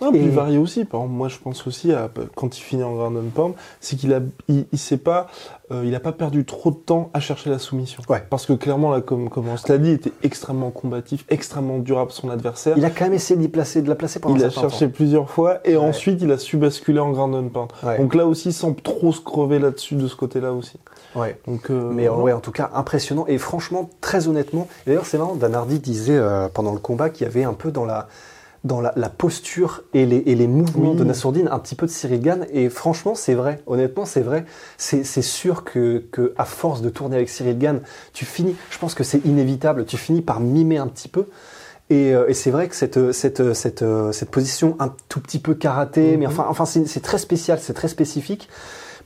Non, 0.00 0.10
puis 0.10 0.20
Et- 0.20 0.24
il 0.24 0.30
varie 0.30 0.58
aussi. 0.58 0.84
Par 0.84 1.00
exemple, 1.00 1.14
moi, 1.16 1.28
je 1.28 1.38
pense 1.38 1.66
aussi 1.66 1.92
à 1.92 2.10
quand 2.34 2.56
il 2.58 2.60
finit 2.60 2.82
en 2.82 2.94
ground 2.94 3.16
and 3.16 3.30
pound, 3.34 3.54
c'est 3.80 3.96
qu'il 3.96 4.12
a, 4.12 4.20
il, 4.48 4.66
il 4.72 4.78
s'est 4.78 4.96
pas, 4.96 5.26
euh, 5.72 5.82
il 5.84 5.94
a 5.94 6.00
pas 6.00 6.12
perdu 6.12 6.44
trop 6.44 6.70
de 6.70 6.76
temps 6.76 7.10
à 7.14 7.20
chercher 7.20 7.50
la 7.50 7.58
soumission. 7.58 8.02
Ouais. 8.08 8.22
Parce 8.28 8.46
que 8.46 8.52
clairement, 8.52 8.90
là, 8.90 9.00
comme, 9.00 9.28
comme 9.30 9.48
on 9.48 9.56
se 9.56 9.70
l'a 9.70 9.78
dit, 9.78 9.88
il 9.88 9.94
était 9.94 10.12
extrêmement 10.22 10.70
combatif, 10.70 11.24
extrêmement 11.28 11.78
durable 11.78 12.10
son 12.12 12.30
adversaire. 12.30 12.76
Il 12.76 12.84
a 12.84 12.90
quand 12.90 13.04
même 13.04 13.14
essayé 13.14 13.38
d'y 13.38 13.48
placer, 13.48 13.82
de 13.82 13.88
la 13.88 13.94
placer 13.94 14.20
pendant 14.20 14.36
Il 14.36 14.44
a 14.44 14.50
cherché 14.50 14.88
plusieurs 14.88 15.30
fois 15.30 15.58
et 15.64 15.76
Ouais. 15.76 15.82
ensuite 15.84 16.20
il 16.22 16.30
a 16.32 16.38
su 16.38 16.56
basculer 16.56 17.00
en 17.00 17.10
ground 17.12 17.34
and 17.34 17.48
pound. 17.48 17.68
Ouais. 17.82 17.98
Donc 17.98 18.14
là 18.14 18.26
aussi, 18.26 18.52
sans 18.52 18.72
trop 18.74 19.12
se 19.12 19.20
crever 19.20 19.58
là-dessus 19.58 19.94
de 19.94 20.08
ce 20.08 20.16
côté-là 20.16 20.52
aussi. 20.52 20.78
Ouais. 21.14 21.38
Donc, 21.46 21.70
euh, 21.70 21.90
Mais 21.94 22.08
ouais, 22.08 22.32
en 22.32 22.40
tout 22.40 22.52
cas, 22.52 22.70
impressionnant. 22.74 23.24
Et 23.26 23.38
franchement, 23.38 23.88
très 24.02 24.28
honnêtement, 24.28 24.68
d'ailleurs, 24.86 25.06
c'est 25.06 25.16
marrant, 25.16 25.34
Dan 25.34 25.54
Hardy 25.54 25.78
disait 25.78 26.16
euh, 26.16 26.48
pendant 26.52 26.72
le 26.72 26.78
combat 26.78 27.08
qu'il 27.08 27.26
y 27.26 27.30
avait 27.30 27.44
un 27.44 27.54
peu 27.54 27.70
dans 27.70 27.86
la, 27.86 28.06
dans 28.66 28.80
la, 28.80 28.92
la 28.96 29.08
posture 29.08 29.82
et 29.94 30.04
les, 30.04 30.18
et 30.26 30.34
les 30.34 30.46
mouvements 30.46 30.90
Oui. 30.92 30.96
de 30.96 31.04
Nassourdine 31.04 31.48
un 31.50 31.58
petit 31.58 31.74
peu 31.74 31.86
de 31.86 31.90
Cyril 31.90 32.20
Gann. 32.20 32.46
Et 32.52 32.68
franchement, 32.68 33.14
c'est 33.14 33.34
vrai. 33.34 33.62
Honnêtement, 33.66 34.04
c'est 34.04 34.20
vrai. 34.20 34.44
C'est 34.76 35.04
sûr 35.22 35.64
que, 35.64 36.04
que, 36.12 36.34
à 36.36 36.44
force 36.44 36.82
de 36.82 36.88
tourner 36.90 37.16
avec 37.16 37.28
Cyril 37.28 37.58
Gann, 37.58 37.80
tu 38.12 38.24
finis, 38.24 38.56
je 38.70 38.78
pense 38.78 38.94
que 38.94 39.04
c'est 39.04 39.24
inévitable, 39.24 39.84
tu 39.86 39.96
finis 39.96 40.20
par 40.20 40.40
mimer 40.40 40.78
un 40.78 40.88
petit 40.88 41.08
peu. 41.08 41.26
Et, 41.88 42.14
euh, 42.14 42.26
et 42.28 42.34
c'est 42.34 42.50
vrai 42.50 42.68
que 42.68 42.74
cette, 42.74 43.12
cette, 43.12 43.52
cette, 43.54 43.82
euh, 43.82 44.10
cette 44.10 44.30
position 44.30 44.74
un 44.80 44.92
tout 45.08 45.20
petit 45.20 45.38
peu 45.38 45.54
karaté, 45.54 46.16
mais 46.16 46.26
enfin, 46.26 46.44
enfin 46.48 46.64
c'est 46.64 46.84
c'est 46.88 47.00
très 47.00 47.18
spécial, 47.18 47.60
c'est 47.62 47.74
très 47.74 47.86
spécifique. 47.86 48.48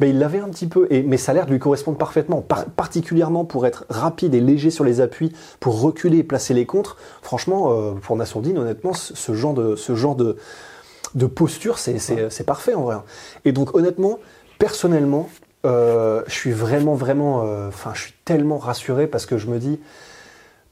Ben, 0.01 0.09
il 0.09 0.19
l'avait 0.19 0.39
un 0.39 0.49
petit 0.49 0.67
peu, 0.67 0.87
et, 0.89 1.03
mais 1.03 1.19
ça 1.19 1.33
a 1.33 1.35
l'air 1.35 1.45
de 1.45 1.51
lui 1.51 1.59
correspondre 1.59 1.99
parfaitement, 1.99 2.41
par- 2.41 2.65
particulièrement 2.65 3.45
pour 3.45 3.67
être 3.67 3.85
rapide 3.91 4.35
et 4.35 4.41
léger 4.41 4.71
sur 4.71 4.83
les 4.83 5.03
appuis, 5.03 5.31
pour 5.61 5.79
reculer 5.83 6.19
et 6.19 6.23
placer 6.23 6.55
les 6.55 6.65
contres. 6.65 6.97
Franchement, 7.21 7.71
euh, 7.73 7.93
pour 7.93 8.17
Nassourdine, 8.17 8.57
honnêtement, 8.57 8.95
ce, 8.95 9.35
genre 9.35 9.53
de, 9.53 9.77
ce 9.77 9.95
genre 9.95 10.17
de, 10.17 10.39
de 11.15 11.27
posture, 11.27 11.79
c'est 11.79 12.47
parfait 12.47 12.73
en 12.73 12.85
vrai. 12.85 12.97
Et 13.45 13.53
donc, 13.53 13.75
honnêtement, 13.75 14.19
personnellement, 14.59 15.29
euh, 15.67 16.23
je 16.27 16.33
suis 16.33 16.53
vraiment, 16.53 16.95
vraiment, 16.95 17.43
euh, 17.45 17.69
enfin, 17.69 17.91
je 17.93 18.01
suis 18.05 18.15
tellement 18.25 18.57
rassuré 18.57 19.07
parce 19.07 19.27
que 19.27 19.37
je 19.37 19.49
me 19.49 19.59
dis, 19.59 19.79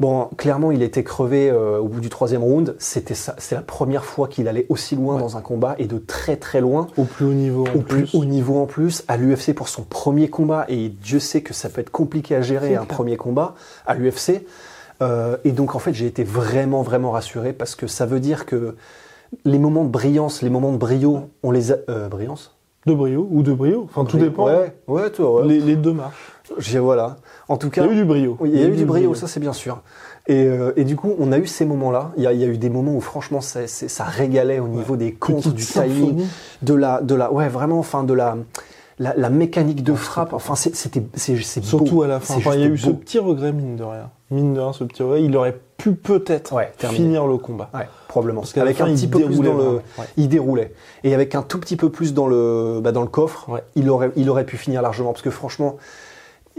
bon, 0.01 0.27
clairement, 0.37 0.71
il 0.71 0.83
était 0.83 1.03
crevé 1.05 1.51
euh, 1.51 1.79
au 1.79 1.89
bout 1.89 2.01
du 2.01 2.09
troisième 2.09 2.43
round. 2.43 2.75
C'était 2.79 3.15
ça, 3.15 3.35
c'est 3.39 3.55
la 3.55 3.61
première 3.63 4.05
fois 4.05 4.29
qu'il 4.29 4.47
allait 4.49 4.67
aussi 4.69 4.95
loin 4.97 5.15
Ouais. 5.17 5.21
dans 5.21 5.37
un 5.37 5.41
combat 5.41 5.75
et 5.79 5.87
de 5.87 5.99
très, 5.99 6.37
très 6.37 6.61
loin 6.61 6.87
au 6.97 7.05
plus 7.05 7.27
haut 7.27 7.33
niveau 7.33 7.67
en 7.67 7.75
au 7.79 7.81
plus 7.83 8.05
plus. 8.05 8.15
haut 8.19 8.25
niveau 8.25 8.61
en 8.63 8.67
plus, 8.67 9.05
à 9.09 9.17
l'UFC 9.17 9.55
pour 9.55 9.69
son 9.69 9.83
premier 9.83 10.29
combat, 10.29 10.65
et 10.69 10.89
Dieu 10.89 11.19
sait 11.21 11.41
que 11.43 11.55
ça 11.55 11.69
peut 11.69 11.81
être 11.81 11.91
compliqué 11.91 12.35
à 12.35 12.43
gérer 12.43 12.75
un 12.77 12.85
clair. 12.85 12.87
premier 12.97 13.17
combat 13.17 13.55
à 13.87 13.95
l'UFC. 13.95 14.45
Euh, 15.01 15.37
et 15.45 15.53
donc 15.53 15.77
en 15.77 15.79
fait 15.79 15.93
j'ai 15.95 16.07
été 16.07 16.25
vraiment 16.25 16.83
vraiment 16.83 17.13
rassuré 17.13 17.53
parce 17.53 17.77
que 17.77 17.87
ça 17.87 18.05
veut 18.05 18.19
dire 18.19 18.47
que 18.47 18.75
les 19.45 19.59
moments 19.61 19.85
de 19.85 19.91
brillance, 19.91 20.43
les 20.43 20.51
moments 20.51 20.73
de 20.73 20.77
brio, 20.77 21.29
on 21.45 21.53
les 21.53 21.71
a... 21.71 21.77
Euh, 21.89 22.09
brillance? 22.09 22.58
De 22.89 22.95
brio 22.95 23.29
ou 23.31 23.43
de 23.43 23.53
brio. 23.53 23.85
Enfin, 23.89 24.05
tout 24.05 24.17
Brio. 24.17 24.29
dépend. 24.31 24.47
Ouais, 24.47 24.75
ouais, 24.89 25.11
toi, 25.11 25.35
ouais. 25.43 25.47
Les, 25.49 25.61
les 25.61 25.77
deux 25.77 25.93
marches. 25.93 26.33
J'ai- 26.59 26.79
Voilà. 26.79 27.17
En 27.49 27.57
tout 27.57 27.69
Il 27.69 27.71
cas, 27.73 27.85
y 27.85 27.89
a 27.89 27.93
eu 27.93 27.95
du 27.95 28.05
brio. 28.05 28.37
il 28.45 28.57
y 28.59 28.63
a 28.63 28.67
eu 28.67 28.77
du 28.77 28.85
brio, 28.85 29.15
ça 29.15 29.27
c'est 29.27 29.41
bien 29.41 29.53
sûr. 29.53 29.81
Et, 30.27 30.45
euh, 30.47 30.73
et 30.77 30.85
du 30.85 30.97
coup, 30.97 31.13
on 31.19 31.33
a 31.33 31.39
eu 31.39 31.47
ces 31.47 31.65
moments-là. 31.65 32.13
Il 32.17 32.23
y 32.23 32.27
a, 32.27 32.33
il 32.33 32.41
y 32.41 32.45
a 32.45 32.47
eu 32.49 32.59
des 32.59 32.69
moments 32.71 32.95
où 32.95 33.01
franchement, 33.01 33.41
ça, 33.41 33.67
ça 33.67 34.05
régalait 34.05 34.59
au 34.61 34.69
niveau 34.69 34.97
des 34.97 35.13
comptes, 35.13 35.49
du 35.49 35.65
timing, 35.65 36.25
de 36.63 36.75
la, 36.75 37.01
de 37.01 37.15
la, 37.15 37.33
ouais, 37.33 37.49
vraiment, 37.49 37.79
enfin, 37.79 38.03
de 38.05 38.13
la, 38.13 38.37
la, 38.99 39.15
la 39.17 39.31
mécanique 39.31 39.83
de 39.83 39.95
frappe. 39.95 40.33
Enfin, 40.35 40.55
c'était, 40.55 41.03
c'est, 41.15 41.37
Surtout 41.63 41.97
beau. 41.97 42.03
à 42.03 42.09
la 42.09 42.21
fin. 42.21 42.35
Enfin, 42.37 42.51
il 42.55 42.61
y 42.61 42.65
a 42.65 42.67
eu 42.67 42.77
ce 42.79 42.91
petit 42.91 43.19
regret, 43.19 43.53
mine 43.53 43.77
de 43.77 43.85
rien. 43.85 44.11
Mine 44.31 44.53
de 44.55 44.61
rien, 44.61 44.73
ce 44.75 44.85
petit 44.85 45.03
regret. 45.03 45.23
Il 45.23 45.35
aurait 45.37 45.59
pu 45.79 45.93
peut-être 45.93 46.53
Ouais, 46.53 46.71
finir 46.77 47.27
le 47.27 47.39
combat. 47.39 47.71
Ouais, 47.73 47.89
probablement. 48.09 48.43
Parce 48.43 48.53
fin, 48.53 48.85
un 48.85 48.95
petit 48.95 49.07
peu 49.09 49.25
plus 49.25 49.41
dans 49.41 49.55
le. 49.55 49.65
Ouais. 49.99 50.05
il 50.19 50.29
déroulait. 50.29 50.75
Et 51.05 51.15
avec 51.15 51.35
un 51.35 51.43
tout 51.43 51.59
petit 51.59 51.77
peu 51.77 51.89
plus 51.89 52.13
dans 52.13 52.27
le, 52.27 52.81
bah, 52.83 52.93
dans 52.93 53.01
le 53.03 53.09
coffre, 53.09 53.63
il 53.77 53.89
aurait, 53.89 54.11
il 54.17 54.29
aurait 54.29 54.45
pu 54.45 54.57
finir 54.57 54.83
largement. 54.83 55.13
Parce 55.13 55.23
que 55.23 55.31
franchement, 55.31 55.77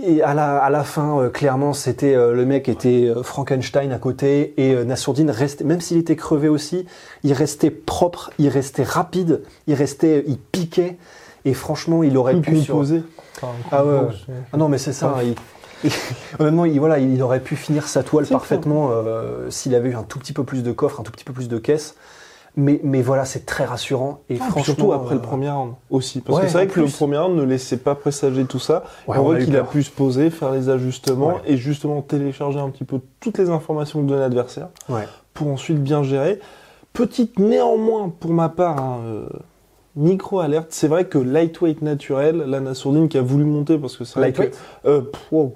et 0.01 0.21
à 0.23 0.33
la, 0.33 0.57
à 0.59 0.69
la 0.69 0.85
fin, 0.85 1.19
euh, 1.19 1.29
clairement, 1.29 1.73
c'était 1.73 2.15
euh, 2.15 2.33
le 2.33 2.45
mec 2.45 2.69
était 2.69 3.05
euh, 3.13 3.21
Frankenstein 3.21 3.91
à 3.91 3.97
côté 3.99 4.53
et 4.55 4.73
Nassourdine 4.85 5.29
restait, 5.29 5.65
même 5.65 5.81
s'il 5.81 5.97
était 5.97 6.15
crevé 6.15 6.47
aussi, 6.47 6.85
il 7.23 7.33
restait 7.33 7.69
propre, 7.71 8.31
il 8.39 8.47
restait 8.47 8.83
rapide, 8.83 9.41
il 9.67 9.73
restait, 9.75 10.23
il 10.27 10.37
piquait. 10.37 10.97
Et 11.43 11.53
franchement, 11.53 12.03
il 12.03 12.17
aurait 12.17 12.33
Plus 12.39 12.53
pu 12.53 12.61
sur- 12.61 12.75
composé. 12.75 13.01
Enfin, 13.41 13.53
Ah 13.71 13.85
ouais. 13.85 13.99
Ah 14.53 14.57
non, 14.57 14.69
mais 14.69 14.77
c'est 14.77 14.93
ça. 14.93 15.15
il- 15.23 15.35
honnêtement, 16.39 16.65
il, 16.65 16.79
voilà, 16.79 16.99
il 16.99 17.21
aurait 17.21 17.39
pu 17.39 17.55
finir 17.55 17.87
sa 17.87 18.03
toile 18.03 18.25
parfaitement 18.27 18.89
euh, 18.91 19.49
s'il 19.49 19.75
avait 19.75 19.89
eu 19.89 19.95
un 19.95 20.03
tout 20.03 20.19
petit 20.19 20.33
peu 20.33 20.43
plus 20.43 20.63
de 20.63 20.71
coffre, 20.71 20.99
un 20.99 21.03
tout 21.03 21.11
petit 21.11 21.25
peu 21.25 21.33
plus 21.33 21.47
de 21.47 21.57
caisse. 21.57 21.95
Mais, 22.55 22.81
mais 22.83 23.01
voilà, 23.01 23.25
c'est 23.25 23.45
très 23.45 23.63
rassurant. 23.63 24.21
Et 24.29 24.37
Ah, 24.41 24.45
franchement, 24.45 24.63
surtout 24.63 24.91
après 24.91 25.13
le 25.13 25.19
euh, 25.19 25.23
premier 25.23 25.49
round 25.49 25.73
aussi. 25.91 26.19
Parce 26.19 26.37
ouais, 26.39 26.45
que 26.45 26.51
c'est 26.51 26.57
vrai 26.57 26.67
que 26.67 26.79
le 26.79 26.87
premier 26.87 27.17
round 27.17 27.37
ne 27.37 27.43
laissait 27.43 27.77
pas 27.77 27.95
présager 27.95 28.43
tout 28.45 28.59
ça. 28.59 28.83
Ouais, 29.07 29.17
on 29.17 29.21
on 29.21 29.23
voit 29.23 29.37
qu'il 29.39 29.55
a 29.55 29.63
pu 29.63 29.83
se 29.83 29.91
poser, 29.91 30.29
faire 30.31 30.51
les 30.51 30.67
ajustements 30.67 31.27
Ouais. 31.27 31.41
et 31.45 31.57
justement 31.57 32.01
télécharger 32.01 32.59
un 32.59 32.69
petit 32.69 32.83
peu 32.83 32.99
toutes 33.19 33.37
les 33.37 33.49
informations 33.49 34.01
que 34.01 34.07
donne 34.07 34.19
l'adversaire 34.19 34.69
Ouais. 34.89 35.07
pour 35.33 35.47
ensuite 35.49 35.81
bien 35.81 36.03
gérer. 36.03 36.39
Petite 36.91 37.37
néanmoins 37.39 38.09
pour 38.19 38.31
ma 38.31 38.49
part, 38.49 38.79
hein, 38.79 38.99
euh, 39.05 39.29
micro 39.99 40.39
alerte, 40.39 40.67
c'est 40.69 40.87
vrai 40.87 41.05
que 41.05 41.17
lightweight 41.17 41.81
naturel, 41.81 42.37
Lana 42.47 42.73
Sourdine 42.73 43.09
qui 43.09 43.17
a 43.17 43.21
voulu 43.21 43.43
monter 43.43 43.77
parce 43.77 43.97
que 43.97 44.03
c'est 44.05 44.19
vrai 44.19 44.31
que- 44.31 44.41
Lightweight 44.41 44.59
euh, 44.85 45.01
wow. 45.31 45.53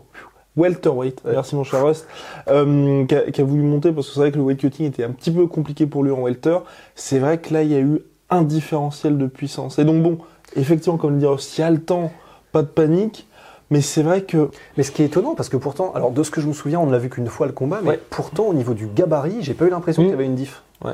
Welterweight, 0.55 1.21
Ouais. 1.25 1.31
merci 1.31 1.55
mon 1.55 1.63
cher 1.63 1.83
Rust, 1.83 2.07
euh, 2.47 3.05
qui, 3.05 3.15
a, 3.15 3.31
qui 3.31 3.41
a 3.41 3.43
voulu 3.43 3.63
monter 3.63 3.91
parce 3.91 4.07
que 4.07 4.13
c'est 4.13 4.19
vrai 4.19 4.31
que 4.31 4.37
le 4.37 4.43
weight 4.43 4.59
cutting 4.59 4.85
était 4.85 5.03
un 5.03 5.09
petit 5.09 5.31
peu 5.31 5.47
compliqué 5.47 5.87
pour 5.87 6.03
lui 6.03 6.11
en 6.11 6.21
welter. 6.21 6.57
C'est 6.93 7.17
vrai 7.17 7.39
que 7.39 7.51
là, 7.53 7.63
il 7.63 7.71
y 7.71 7.75
a 7.75 7.79
eu 7.79 8.01
un 8.29 8.43
différentiel 8.43 9.17
de 9.17 9.25
puissance. 9.25 9.79
Et 9.79 9.83
donc 9.83 10.03
bon, 10.03 10.19
effectivement, 10.55 10.97
comme 10.97 11.13
le 11.13 11.17
dit 11.19 11.25
Rust, 11.25 11.57
il 11.57 11.61
y 11.61 11.63
a 11.63 11.71
le 11.71 11.79
temps, 11.81 12.11
pas 12.51 12.61
de 12.61 12.67
panique, 12.67 13.27
mais 13.71 13.81
c'est 13.81 14.03
vrai 14.03 14.21
que 14.21 14.51
Mais 14.77 14.83
ce 14.83 14.91
qui 14.91 15.01
est 15.01 15.05
étonnant, 15.05 15.33
parce 15.33 15.49
que 15.49 15.57
pourtant, 15.57 15.91
alors 15.95 16.11
de 16.11 16.21
ce 16.21 16.29
que 16.29 16.39
je 16.39 16.47
me 16.47 16.53
souviens, 16.53 16.79
on 16.79 16.85
ne 16.85 16.91
l'a 16.91 16.99
vu 16.99 17.09
qu'une 17.09 17.25
fois 17.27 17.47
le 17.47 17.53
combat, 17.53 17.79
mais 17.81 17.89
Ouais. 17.91 17.99
pourtant 18.11 18.43
au 18.45 18.53
niveau 18.53 18.75
du 18.75 18.85
gabarit, 18.85 19.37
j'ai 19.41 19.55
pas 19.55 19.65
eu 19.65 19.69
l'impression 19.71 20.03
Mm. 20.03 20.05
qu'il 20.05 20.11
y 20.11 20.15
avait 20.15 20.25
une 20.25 20.35
diff. 20.35 20.61
Ouais. 20.85 20.93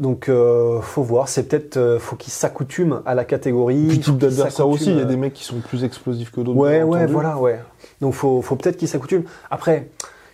Donc 0.00 0.28
euh, 0.30 0.80
faut 0.80 1.02
voir, 1.02 1.28
c'est 1.28 1.42
peut-être 1.44 1.76
euh, 1.76 1.98
faut 1.98 2.16
qu'il 2.16 2.32
s'accoutume 2.32 3.02
à 3.06 3.14
la 3.14 3.24
catégorie. 3.24 3.86
Puis 3.86 4.00
type 4.00 4.16
d'adversaire 4.18 4.66
aussi, 4.66 4.90
il 4.90 4.96
y 4.96 5.00
a 5.00 5.04
des 5.04 5.16
mecs 5.18 5.34
qui 5.34 5.44
sont 5.44 5.60
plus 5.60 5.84
explosifs 5.84 6.32
que 6.32 6.40
d'autres. 6.40 6.58
Ouais, 6.58 6.82
ouais, 6.82 7.00
entendu. 7.00 7.12
voilà, 7.12 7.36
ouais. 7.38 7.60
Donc 8.00 8.14
faut, 8.14 8.40
faut 8.40 8.56
peut-être 8.56 8.78
qu'il 8.78 8.88
s'accoutume. 8.88 9.24
Après, 9.50 9.90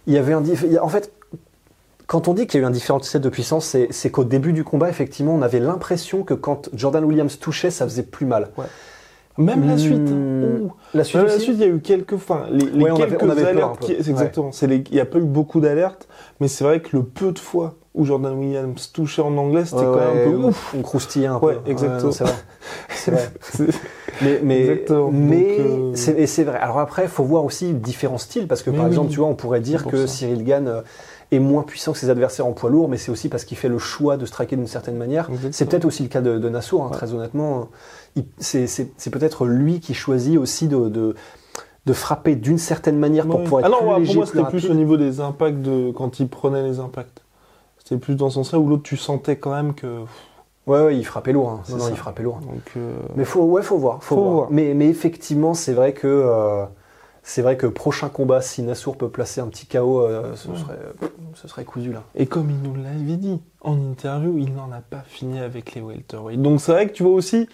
il 0.06 0.14
y 0.14 0.18
avait 0.18 0.32
un 0.34 0.42
En 0.80 0.88
fait, 0.88 1.10
quand 2.06 2.28
on 2.28 2.34
dit 2.34 2.46
qu'il 2.46 2.60
y 2.60 2.62
a 2.62 2.66
eu 2.66 2.68
un 2.68 2.72
différentiel 2.72 3.20
de 3.20 3.28
puissance, 3.28 3.76
c'est 3.90 4.10
qu'au 4.10 4.22
début 4.22 4.52
du 4.52 4.62
combat, 4.62 4.88
effectivement, 4.88 5.34
on 5.34 5.42
avait 5.42 5.58
l'impression 5.58 6.22
que 6.22 6.34
quand 6.34 6.68
Jordan 6.72 7.04
Williams 7.04 7.36
touchait, 7.40 7.70
ça 7.72 7.84
faisait 7.86 8.04
plus 8.04 8.24
mal. 8.26 8.50
Même 9.38 9.66
la 9.66 9.74
Hmm, 9.74 9.78
suite. 9.78 10.08
Ouh. 10.10 10.72
La 10.94 11.02
suite, 11.04 11.16
Même 11.20 11.26
la 11.26 11.38
suite, 11.40 11.56
il 11.58 11.60
y 11.60 11.64
a 11.64 11.66
eu 11.66 11.80
quelques, 11.80 12.14
enfin, 12.14 12.44
les, 12.50 12.64
les 12.66 12.84
Ouais, 12.84 12.90
on 12.92 12.94
avait- 12.96 13.08
quelques 13.08 13.22
on 13.24 13.28
avait 13.30 13.42
peur 13.42 13.50
alertes. 13.50 13.80
qui- 13.80 13.92
Ouais. 13.92 13.98
exactement. 14.10 14.50
Les- 14.62 14.76
il 14.76 14.92
n'y 14.94 15.00
a 15.00 15.04
pas 15.04 15.18
eu 15.18 15.22
beaucoup 15.24 15.60
d'alertes, 15.60 16.06
mais 16.40 16.46
c'est 16.48 16.62
vrai 16.64 16.80
que 16.80 16.96
le 16.96 17.02
peu 17.02 17.32
de 17.32 17.38
fois 17.40 17.74
où 17.96 18.04
Jordan 18.04 18.34
Williams 18.38 18.92
touchait 18.92 19.22
en 19.22 19.36
anglais, 19.36 19.64
c'était 19.64 19.78
Ouais, 19.78 19.84
quand 19.86 19.96
même 20.14 20.18
un 20.28 20.30
peu 20.30 20.36
ouais, 20.36 20.44
ouf. 20.46 20.74
On 20.78 20.82
croustillait 20.82 21.26
un 21.26 21.38
Ouais, 21.38 21.54
peu. 21.64 21.70
exactement. 21.70 22.02
non, 22.04 22.12
c'est 22.12 22.24
vrai. 22.24 22.34
C'est 22.90 23.10
vrai. 23.10 23.30
Mais, 24.22 24.40
mais, 24.42 24.60
Exactement. 24.60 25.10
euh, 25.12 25.92
c'est 25.94 26.44
vrai. 26.44 26.58
Alors 26.58 26.78
après, 26.78 27.02
il 27.02 27.08
faut 27.08 27.22
voir 27.24 27.44
aussi 27.44 27.74
différents 27.74 28.16
styles, 28.16 28.46
parce 28.48 28.62
que 28.62 28.70
Mais 28.70 28.76
par 28.78 28.86
oui. 28.86 28.92
exemple, 28.92 29.10
tu 29.10 29.18
vois, 29.18 29.28
on 29.28 29.34
pourrait 29.34 29.60
dire 29.60 29.84
que. 29.86 30.06
Cyril 30.06 30.42
Gann 30.42 30.68
euh, 30.68 30.80
est 31.32 31.38
moins 31.38 31.62
puissant 31.64 31.92
que 31.92 31.98
ses 31.98 32.08
adversaires 32.08 32.46
en 32.46 32.52
poids 32.52 32.70
lourd, 32.70 32.88
mais 32.88 32.96
c'est 32.96 33.10
aussi 33.12 33.28
parce 33.28 33.44
qu'il 33.44 33.58
fait 33.58 33.68
le 33.68 33.76
choix 33.78 34.16
de 34.16 34.24
striker 34.24 34.56
d'une 34.56 34.66
certaine 34.68 34.96
manière. 34.96 35.24
Exactement. 35.28 35.52
C'est 35.52 35.66
peut-être 35.66 35.84
aussi 35.84 36.02
le 36.02 36.08
cas 36.08 36.22
de, 36.22 36.38
de 36.38 36.48
Nassour, 36.48 36.82
hein, 36.84 36.88
Ouais. 36.90 36.96
très 36.96 37.12
honnêtement. 37.12 37.68
C'est 38.38 39.10
peut-être 39.10 39.44
lui 39.44 39.80
qui 39.80 39.92
choisit 39.92 40.38
aussi 40.38 40.66
de, 40.68 40.88
de, 40.88 41.14
de 41.84 41.92
frapper 41.92 42.36
d'une 42.36 42.58
certaine 42.58 42.98
manière 42.98 43.26
pour 43.26 43.36
Ouais. 43.40 43.44
pouvoir 43.44 43.60
être 43.60 43.66
Ah 43.66 43.70
non, 43.70 43.78
plus 43.80 43.86
ouais, 43.92 43.98
léger, 44.00 44.12
pour 44.14 44.16
moi, 44.16 44.26
c'était 44.26 44.48
plus 44.48 44.70
au 44.70 44.74
niveau 44.74 44.96
des 44.96 45.20
impacts 45.20 45.60
de 45.60 45.90
quand 45.92 46.20
il 46.20 46.28
prenait 46.28 46.62
les 46.62 46.80
impacts. 46.80 47.20
C'était 47.86 48.00
plus 48.00 48.16
dans 48.16 48.28
ce 48.30 48.34
sens-là 48.36 48.58
où 48.58 48.68
l'autre, 48.68 48.82
tu 48.82 48.96
sentais 48.96 49.36
quand 49.36 49.52
même 49.52 49.72
que. 49.74 50.00
Ouais, 50.66 50.82
ouais, 50.82 50.96
il 50.96 51.04
frappait 51.04 51.32
lourd. 51.32 51.50
hein. 51.50 51.62
Non, 51.70 51.88
il 51.88 51.96
frappait 51.96 52.24
lourd. 52.24 52.38
Donc, 52.40 52.72
euh, 52.76 52.92
Mais 53.14 53.24
faut, 53.24 53.42
ouais, 53.44 53.62
faut 53.62 53.78
voir, 53.78 54.02
faut, 54.02 54.16
Faut 54.16 54.20
voir. 54.22 54.32
voir. 54.34 54.48
Mais, 54.50 54.74
mais 54.74 54.88
effectivement, 54.88 55.54
c'est 55.54 55.72
vrai 55.72 55.92
que 55.92 56.08
euh, 56.08 56.64
c'est 57.22 57.42
vrai 57.42 57.56
que 57.56 57.68
prochain 57.68 58.08
combat, 58.08 58.40
si 58.40 58.62
Nassour 58.62 58.96
peut 58.96 59.08
placer 59.08 59.40
un 59.40 59.46
petit 59.46 59.66
KO, 59.66 60.00
euh, 60.00 60.34
ce, 60.34 60.48
Ouais. 60.48 60.56
serait, 60.58 60.78
ce 61.34 61.46
serait 61.46 61.64
cousu 61.64 61.92
là. 61.92 62.02
Et 62.16 62.26
comme 62.26 62.50
il 62.50 62.60
nous 62.60 62.74
l'avait 62.74 63.16
dit 63.16 63.40
en 63.60 63.74
interview, 63.78 64.36
il 64.38 64.52
n'en 64.54 64.72
a 64.72 64.80
pas 64.80 65.04
fini 65.06 65.38
avec 65.38 65.74
les 65.76 65.80
welterweight. 65.80 66.42
Donc 66.42 66.60
c'est 66.60 66.72
vrai 66.72 66.88
que 66.88 66.92
tu 66.92 67.04
vois 67.04 67.12
aussi, 67.12 67.48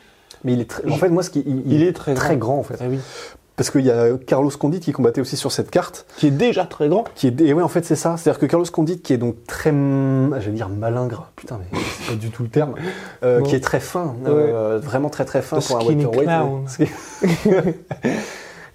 Mais 0.44 0.54
il 0.54 0.60
est 0.62 0.70
très, 0.70 0.90
en 0.90 0.96
fait, 0.96 1.10
moi, 1.10 1.22
ce 1.22 1.28
qui, 1.28 1.42
il, 1.46 1.70
il, 1.70 1.82
est 1.82 1.92
très, 1.92 2.14
très 2.14 2.38
grand. 2.38 2.54
grand 2.54 2.60
en 2.60 2.62
fait, 2.62 2.78
Ah 2.80 2.86
oui. 2.88 2.98
Parce 3.62 3.70
qu'il 3.70 3.86
y 3.86 3.92
a 3.92 4.08
Carlos 4.26 4.50
Condit 4.50 4.80
qui 4.80 4.90
combattait 4.90 5.20
aussi 5.20 5.36
sur 5.36 5.52
cette 5.52 5.70
carte, 5.70 6.04
Qui 6.16 6.26
est 6.26 6.30
déjà 6.32 6.64
très 6.64 6.88
grand. 6.88 7.04
qui 7.14 7.28
est, 7.28 7.40
et 7.40 7.54
ouais, 7.54 7.62
en 7.62 7.68
fait, 7.68 7.84
c'est 7.84 7.94
ça, 7.94 8.16
c'est-à-dire 8.16 8.40
que 8.40 8.46
Carlos 8.46 8.66
Condit 8.66 8.98
qui 9.00 9.12
est 9.12 9.18
donc 9.18 9.36
très, 9.46 9.70
hum, 9.70 10.36
j'allais 10.40 10.56
dire 10.56 10.68
malingre, 10.68 11.30
putain, 11.36 11.60
mais 11.60 11.78
c'est 11.80 12.10
pas 12.10 12.18
du 12.18 12.30
tout 12.30 12.42
le 12.42 12.48
terme, 12.48 12.74
euh, 13.22 13.40
qui 13.42 13.54
est 13.54 13.60
très 13.60 13.78
fin, 13.78 14.16
euh, 14.26 14.80
vraiment 14.82 15.10
très 15.10 15.24
très 15.24 15.42
fin 15.42 15.60
pour 15.60 15.78
un 15.78 15.84
welterweight. 15.84 16.28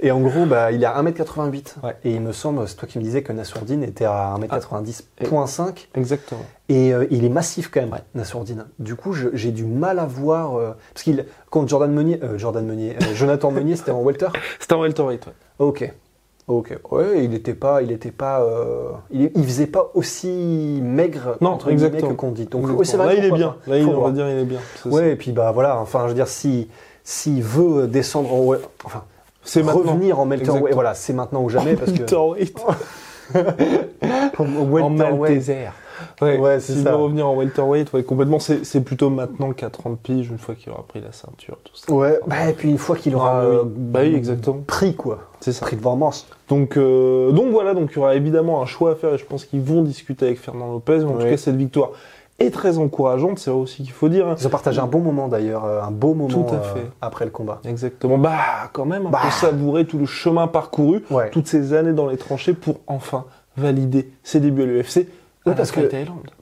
ouais. 0.01 0.07
Et 0.07 0.11
en 0.11 0.19
gros, 0.21 0.45
bah, 0.45 0.71
il 0.71 0.83
est 0.83 0.85
à 0.85 1.01
1m88. 1.01 1.75
Ouais. 1.83 1.95
Et 2.03 2.11
il 2.13 2.21
me 2.21 2.31
semble, 2.31 2.67
c'est 2.67 2.75
toi 2.75 2.87
qui 2.87 2.97
me 2.99 3.03
disais 3.03 3.23
que 3.23 3.33
Nassourdine 3.33 3.83
était 3.83 4.05
à 4.05 4.35
1m90.5. 4.39 5.87
Exactement. 5.95 6.41
Et 6.69 6.93
euh, 6.93 7.07
il 7.09 7.23
est 7.25 7.29
massif 7.29 7.69
quand 7.71 7.81
même, 7.81 7.95
Nassourdine. 8.13 8.65
Du 8.79 8.95
coup, 8.95 9.13
j'ai 9.13 9.51
du 9.51 9.63
mal 9.65 9.99
à 9.99 10.05
voir. 10.05 10.55
euh, 10.57 10.71
parce 10.93 11.03
qu'il. 11.03 11.25
Contre 11.49 11.69
Jordan 11.69 11.91
Meunier. 11.91 12.19
euh, 12.23 12.37
Jordan 12.37 12.65
Meunier. 12.65 12.95
Jonathan 13.13 13.51
Meunier, 13.51 13.75
c'était 13.75 13.91
en 13.91 14.01
welter? 14.03 14.27
C'était 14.59 14.73
en 14.73 14.81
welterweight, 14.81 15.25
ouais. 15.27 15.33
Ok. 15.59 15.93
Ok. 16.47 16.77
Ouais, 16.91 17.23
il 17.25 17.33
était 17.33 17.53
pas. 17.53 17.81
Il 17.81 17.91
était 17.91 18.11
pas. 18.11 18.45
il, 19.11 19.31
il 19.35 19.43
faisait 19.43 19.67
pas 19.67 19.91
aussi 19.95 20.79
maigre 20.81 21.37
Non, 21.41 21.51
entre 21.51 21.69
exactement. 21.69 22.09
que 22.09 22.13
qu'on 22.15 22.31
dit. 22.31 22.45
Donc, 22.45 22.67
ouais, 22.67 22.85
vrai, 22.85 23.05
là, 23.05 23.13
il 23.15 23.25
est 23.25 23.31
bien. 23.31 23.55
Là, 23.67 23.77
il, 23.77 23.85
on 23.87 24.01
va 24.01 24.11
dire, 24.11 24.29
il 24.29 24.39
est 24.39 24.45
bien. 24.45 24.59
Ça, 24.81 24.89
Ouais, 24.89 25.11
et 25.11 25.15
puis 25.15 25.31
bah 25.31 25.51
voilà, 25.51 25.77
enfin 25.79 26.03
je 26.03 26.09
veux 26.09 26.13
dire, 26.13 26.27
si 26.27 26.69
s'il 27.03 27.43
veut 27.43 27.87
descendre 27.87 28.33
en 28.33 28.55
enfin. 28.85 29.03
Revenir 29.55 30.19
en 30.19 30.27
welterweight, 30.27 30.39
Exactement. 30.55 30.73
voilà, 30.73 30.93
c'est 30.93 31.13
maintenant 31.13 31.41
ou 31.43 31.49
jamais 31.49 31.75
parce 31.75 31.91
que 31.91 31.97
Welterweight. 31.99 32.59
en 34.39 34.81
en 34.83 34.89
Malteser. 34.89 35.67
Ouais, 36.21 36.37
Ouais, 36.37 36.59
c'est 36.59 36.75
ça. 36.83 36.93
revenir 36.95 37.27
en 37.27 37.35
welterweight, 37.35 37.91
ouais, 37.93 38.03
complètement. 38.03 38.37
C'est 38.39 38.81
plutôt 38.81 39.09
maintenant 39.09 39.51
qu'à 39.51 39.69
30 39.69 39.99
piges, 39.99 40.29
une 40.29 40.37
fois 40.37 40.53
qu'il 40.55 40.71
aura 40.71 40.83
pris 40.87 41.01
la 41.01 41.11
ceinture, 41.11 41.57
tout 41.63 41.75
ça. 41.75 41.91
Ouais, 41.91 42.19
bah 42.27 42.49
et 42.49 42.53
puis 42.53 42.69
une 42.69 42.77
fois 42.77 42.95
qu'il 42.95 43.15
aura 43.15 43.41
oui. 43.49 43.55
euh, 43.55 43.63
Bah 43.65 43.99
oui, 44.03 44.13
exactement. 44.15 44.59
pris 44.67 44.95
quoi, 44.95 45.19
C'est 45.39 45.53
ça. 45.53 45.65
pris 45.65 45.75
devant 45.75 45.95
Mans. 45.95 46.11
Donc, 46.49 46.77
euh, 46.77 47.31
donc 47.31 47.51
voilà, 47.51 47.73
donc 47.73 47.89
il 47.91 47.95
y 47.95 47.99
aura 47.99 48.15
évidemment 48.15 48.61
un 48.61 48.65
choix 48.65 48.91
à 48.91 48.95
faire 48.95 49.13
et 49.15 49.17
je 49.17 49.25
pense 49.25 49.45
qu'ils 49.45 49.61
vont 49.61 49.81
discuter 49.81 50.25
avec 50.27 50.39
Fernand 50.39 50.71
Lopez. 50.71 50.99
Mais 50.99 51.05
en 51.05 51.13
tout 51.17 51.25
cas, 51.25 51.37
cette 51.37 51.55
victoire 51.57 51.89
est 52.39 52.51
très 52.51 52.77
encourageante, 52.77 53.39
c'est 53.39 53.49
vrai 53.49 53.59
aussi 53.59 53.83
qu'il 53.83 53.91
faut 53.91 54.09
dire. 54.09 54.27
hein. 54.27 54.35
Ils 54.39 54.45
ont 54.47 54.49
partagé 54.51 54.79
un 54.79 54.85
bon 54.87 54.99
moment 54.99 55.27
d'ailleurs, 55.27 55.65
euh, 55.65 55.81
un 55.81 55.91
beau 55.91 56.13
moment 56.13 56.29
Tout 56.29 56.53
à 56.53 56.57
euh, 56.57 56.73
fait. 56.75 56.87
après 57.01 57.25
le 57.25 57.31
combat. 57.31 57.59
Exactement. 57.65 58.17
Bah, 58.17 58.37
quand 58.73 58.85
même, 58.85 59.05
on 59.07 59.09
Bah. 59.09 59.19
peut 59.23 59.31
savourer 59.31 59.85
tout 59.85 59.97
le 59.97 60.05
chemin 60.05 60.47
parcouru, 60.47 61.03
Ouais. 61.09 61.29
toutes 61.31 61.47
ces 61.47 61.73
années 61.73 61.93
dans 61.93 62.07
les 62.07 62.17
tranchées 62.17 62.53
pour 62.53 62.75
enfin 62.87 63.25
valider 63.55 64.11
ses 64.23 64.39
débuts 64.39 64.63
à 64.63 64.65
l'UFC. 64.65 65.07
Ouais, 65.47 65.55
parce 65.55 65.71
que-. 65.71 65.89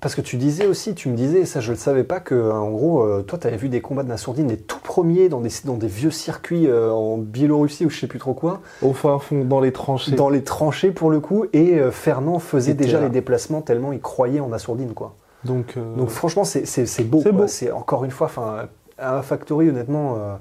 Parce 0.01 0.15
que 0.15 0.21
tu 0.21 0.35
disais 0.35 0.65
aussi, 0.65 0.95
tu 0.95 1.09
me 1.09 1.15
disais, 1.15 1.41
et 1.41 1.45
ça 1.45 1.59
je 1.59 1.71
le 1.71 1.77
savais 1.77 2.03
pas, 2.03 2.19
que 2.19 2.51
en 2.51 2.71
gros, 2.71 3.03
euh, 3.03 3.21
toi 3.21 3.37
tu 3.37 3.45
avais 3.45 3.55
vu 3.55 3.69
des 3.69 3.79
combats 3.79 4.01
de 4.01 4.07
Nassourdine, 4.09 4.47
les 4.47 4.57
tout 4.57 4.79
premiers 4.83 5.29
dans 5.29 5.41
des, 5.41 5.51
dans 5.63 5.75
des 5.77 5.85
vieux 5.87 6.09
circuits 6.09 6.65
euh, 6.67 6.89
en 6.91 7.19
Biélorussie 7.19 7.85
ou 7.85 7.91
je 7.91 7.99
sais 7.99 8.07
plus 8.07 8.17
trop 8.17 8.33
quoi, 8.33 8.61
Au 8.81 8.93
fin 8.93 9.19
fond, 9.19 9.45
dans 9.45 9.59
les 9.59 9.71
tranchées. 9.71 10.13
dans 10.13 10.29
les 10.29 10.43
tranchées 10.43 10.89
pour 10.89 11.11
le 11.11 11.19
coup, 11.19 11.45
et 11.53 11.79
euh, 11.79 11.91
Fernand 11.91 12.39
faisait 12.39 12.73
déjà 12.73 12.97
là. 12.97 13.03
les 13.05 13.11
déplacements 13.11 13.61
tellement 13.61 13.91
il 13.93 14.01
croyait 14.01 14.39
en 14.39 14.47
Nassourdine 14.49 14.93
quoi. 14.95 15.13
Donc, 15.45 15.73
euh, 15.77 15.95
Donc 15.95 16.09
franchement, 16.09 16.43
c'est 16.43 17.03
beau. 17.03 17.21
C'est 17.47 17.71
encore 17.71 18.03
une 18.05 18.11
fois, 18.11 18.27
enfin, 18.27 18.67
à 18.97 19.21
Factory, 19.21 19.69
honnêtement. 19.69 20.17
euh, 20.17 20.35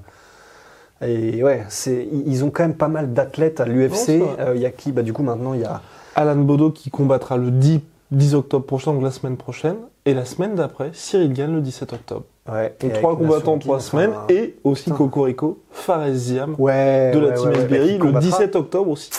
et 1.06 1.42
ouais, 1.42 1.64
ils 1.86 2.22
ils 2.26 2.44
ont 2.44 2.50
quand 2.50 2.62
même 2.62 2.74
pas 2.76 2.88
mal 2.88 3.12
d'athlètes 3.12 3.60
à 3.60 3.64
l'UFC. 3.66 4.22
Euh, 4.38 4.52
Il 4.54 4.62
y 4.62 4.66
a 4.66 4.70
qui? 4.70 4.92
Bah 4.92 5.02
du 5.02 5.12
coup 5.12 5.22
maintenant 5.22 5.52
il 5.54 5.60
y 5.60 5.64
a. 5.64 5.80
Alan 6.16 6.36
Bodo 6.36 6.70
qui 6.70 6.90
combattra 6.90 7.36
le 7.36 7.50
10, 7.50 7.80
10 8.12 8.34
octobre 8.36 8.64
prochain, 8.64 8.92
donc 8.92 9.02
la 9.02 9.10
semaine 9.10 9.36
prochaine. 9.36 9.76
Et 10.06 10.14
la 10.14 10.24
semaine 10.24 10.54
d'après, 10.54 10.90
Cyril 10.92 11.32
Gann 11.32 11.52
le 11.54 11.60
17 11.60 11.92
octobre. 11.92 12.24
Ouais, 12.50 12.74
Donc 12.80 12.90
et 12.90 12.94
trois 12.94 13.16
combattants 13.16 13.58
trois 13.58 13.80
semaines. 13.80 14.10
enfin, 14.10 14.26
Et 14.28 14.56
aussi 14.64 14.84
putain. 14.84 14.96
Cocorico, 14.96 15.58
Fares 15.72 16.12
Ziam 16.12 16.54
ouais, 16.58 17.10
de 17.12 17.18
la 17.18 17.28
ouais, 17.28 17.34
Team 17.34 17.66
qui 17.68 17.92
le 17.92 17.98
combattra. 17.98 18.20
17 18.38 18.56
octobre 18.56 18.90
aussi. 18.90 19.10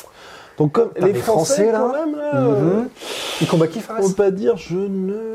Donc 0.58 0.72
comme 0.72 0.90
Putain, 0.90 1.08
les 1.08 1.14
les 1.14 1.20
Français, 1.20 1.72
là. 1.72 1.80
quand 1.92 2.06
même 2.06 2.16
là, 2.16 2.36
euh, 2.36 2.74
Mhm. 2.82 2.88
Il 3.42 3.48
combat 3.48 3.68
qui 3.68 3.80
Fares? 3.82 3.98
on 4.02 4.08
peut 4.10 4.14
pas 4.16 4.32
dire 4.32 4.56
je 4.58 4.78
ne... 4.78 5.35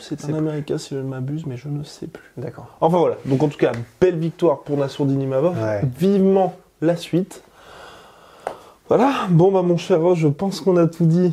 C'est 0.00 0.24
un 0.24 0.34
Américain 0.34 0.78
si 0.78 0.94
je 0.94 1.00
ne 1.00 1.04
m'abuse, 1.08 1.44
mais 1.46 1.56
je 1.56 1.68
ne 1.68 1.82
sais 1.84 2.06
plus. 2.06 2.30
D'accord. 2.36 2.76
Enfin 2.80 2.98
voilà, 2.98 3.16
donc 3.26 3.42
en 3.42 3.48
tout 3.48 3.58
cas, 3.58 3.72
belle 4.00 4.18
victoire 4.18 4.60
pour 4.60 4.76
Nassourdine 4.76 5.20
Imavov. 5.22 5.56
Ouais. 5.62 5.82
Vivement 5.98 6.54
la 6.80 6.96
suite. 6.96 7.42
Voilà, 8.88 9.12
bon 9.30 9.52
bah 9.52 9.62
mon 9.62 9.76
cher 9.76 10.00
Roche, 10.00 10.18
je 10.18 10.28
pense 10.28 10.60
qu'on 10.60 10.76
a 10.76 10.86
tout 10.86 11.04
dit 11.06 11.32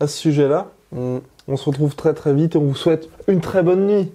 à 0.00 0.06
ce 0.06 0.16
sujet-là. 0.18 0.68
Mm. 0.92 1.18
On 1.48 1.56
se 1.58 1.64
retrouve 1.66 1.94
très 1.94 2.14
très 2.14 2.32
vite 2.32 2.54
et 2.54 2.58
on 2.58 2.62
vous 2.64 2.74
souhaite 2.74 3.08
une 3.28 3.40
très 3.40 3.62
bonne 3.62 3.86
nuit. 3.86 4.10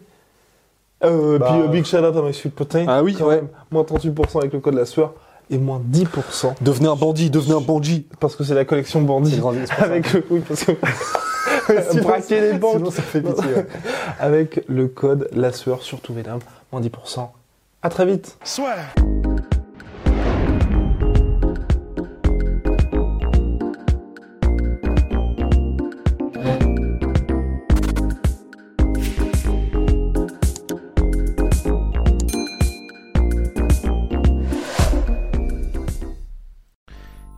Euh, 1.03 1.37
Bah, 1.37 1.49
puis 1.51 1.61
euh, 1.61 1.67
big 1.67 1.85
shout 1.85 1.97
out 1.97 2.15
à 2.15 2.21
My 2.21 2.33
Sweet 2.33 2.55
Protein. 2.55 2.85
Ah 2.87 3.03
oui, 3.03 3.15
quand 3.17 3.27
ouais. 3.27 3.35
même. 3.35 3.47
Moins 3.71 3.83
38% 3.83 4.39
avec 4.39 4.53
le 4.53 4.59
code 4.59 4.73
la 4.73 4.85
sueur 4.85 5.13
et 5.51 5.57
moins 5.57 5.81
10% 5.91 6.53
Devenez 6.61 6.87
un 6.89 6.95
bandit, 6.95 7.29
devenez 7.29 7.55
un 7.55 7.61
bandit. 7.61 8.05
parce 8.19 8.35
que 8.35 8.43
c'est 8.43 8.55
la 8.55 8.65
collection 8.65 9.01
Bandit. 9.01 9.39
Avec 9.79 10.13
le, 10.13 10.25
oui, 10.29 10.41
parce 10.47 10.63
que 10.63 10.71
braquer 12.01 12.41
les 12.41 12.53
banques. 12.57 12.77
Sinon 12.77 12.91
ça 12.91 13.01
fait 13.01 13.21
pitié. 13.21 13.53
ouais. 13.55 13.65
avec 14.19 14.63
le 14.67 14.87
code 14.87 15.29
la 15.33 15.51
sueur 15.51 15.81
sur 15.81 15.99
tous 16.01 16.13
Venom, 16.13 16.39
moins 16.71 16.81
10%. 16.81 17.29
À 17.81 17.89
très 17.89 18.05
vite. 18.05 18.37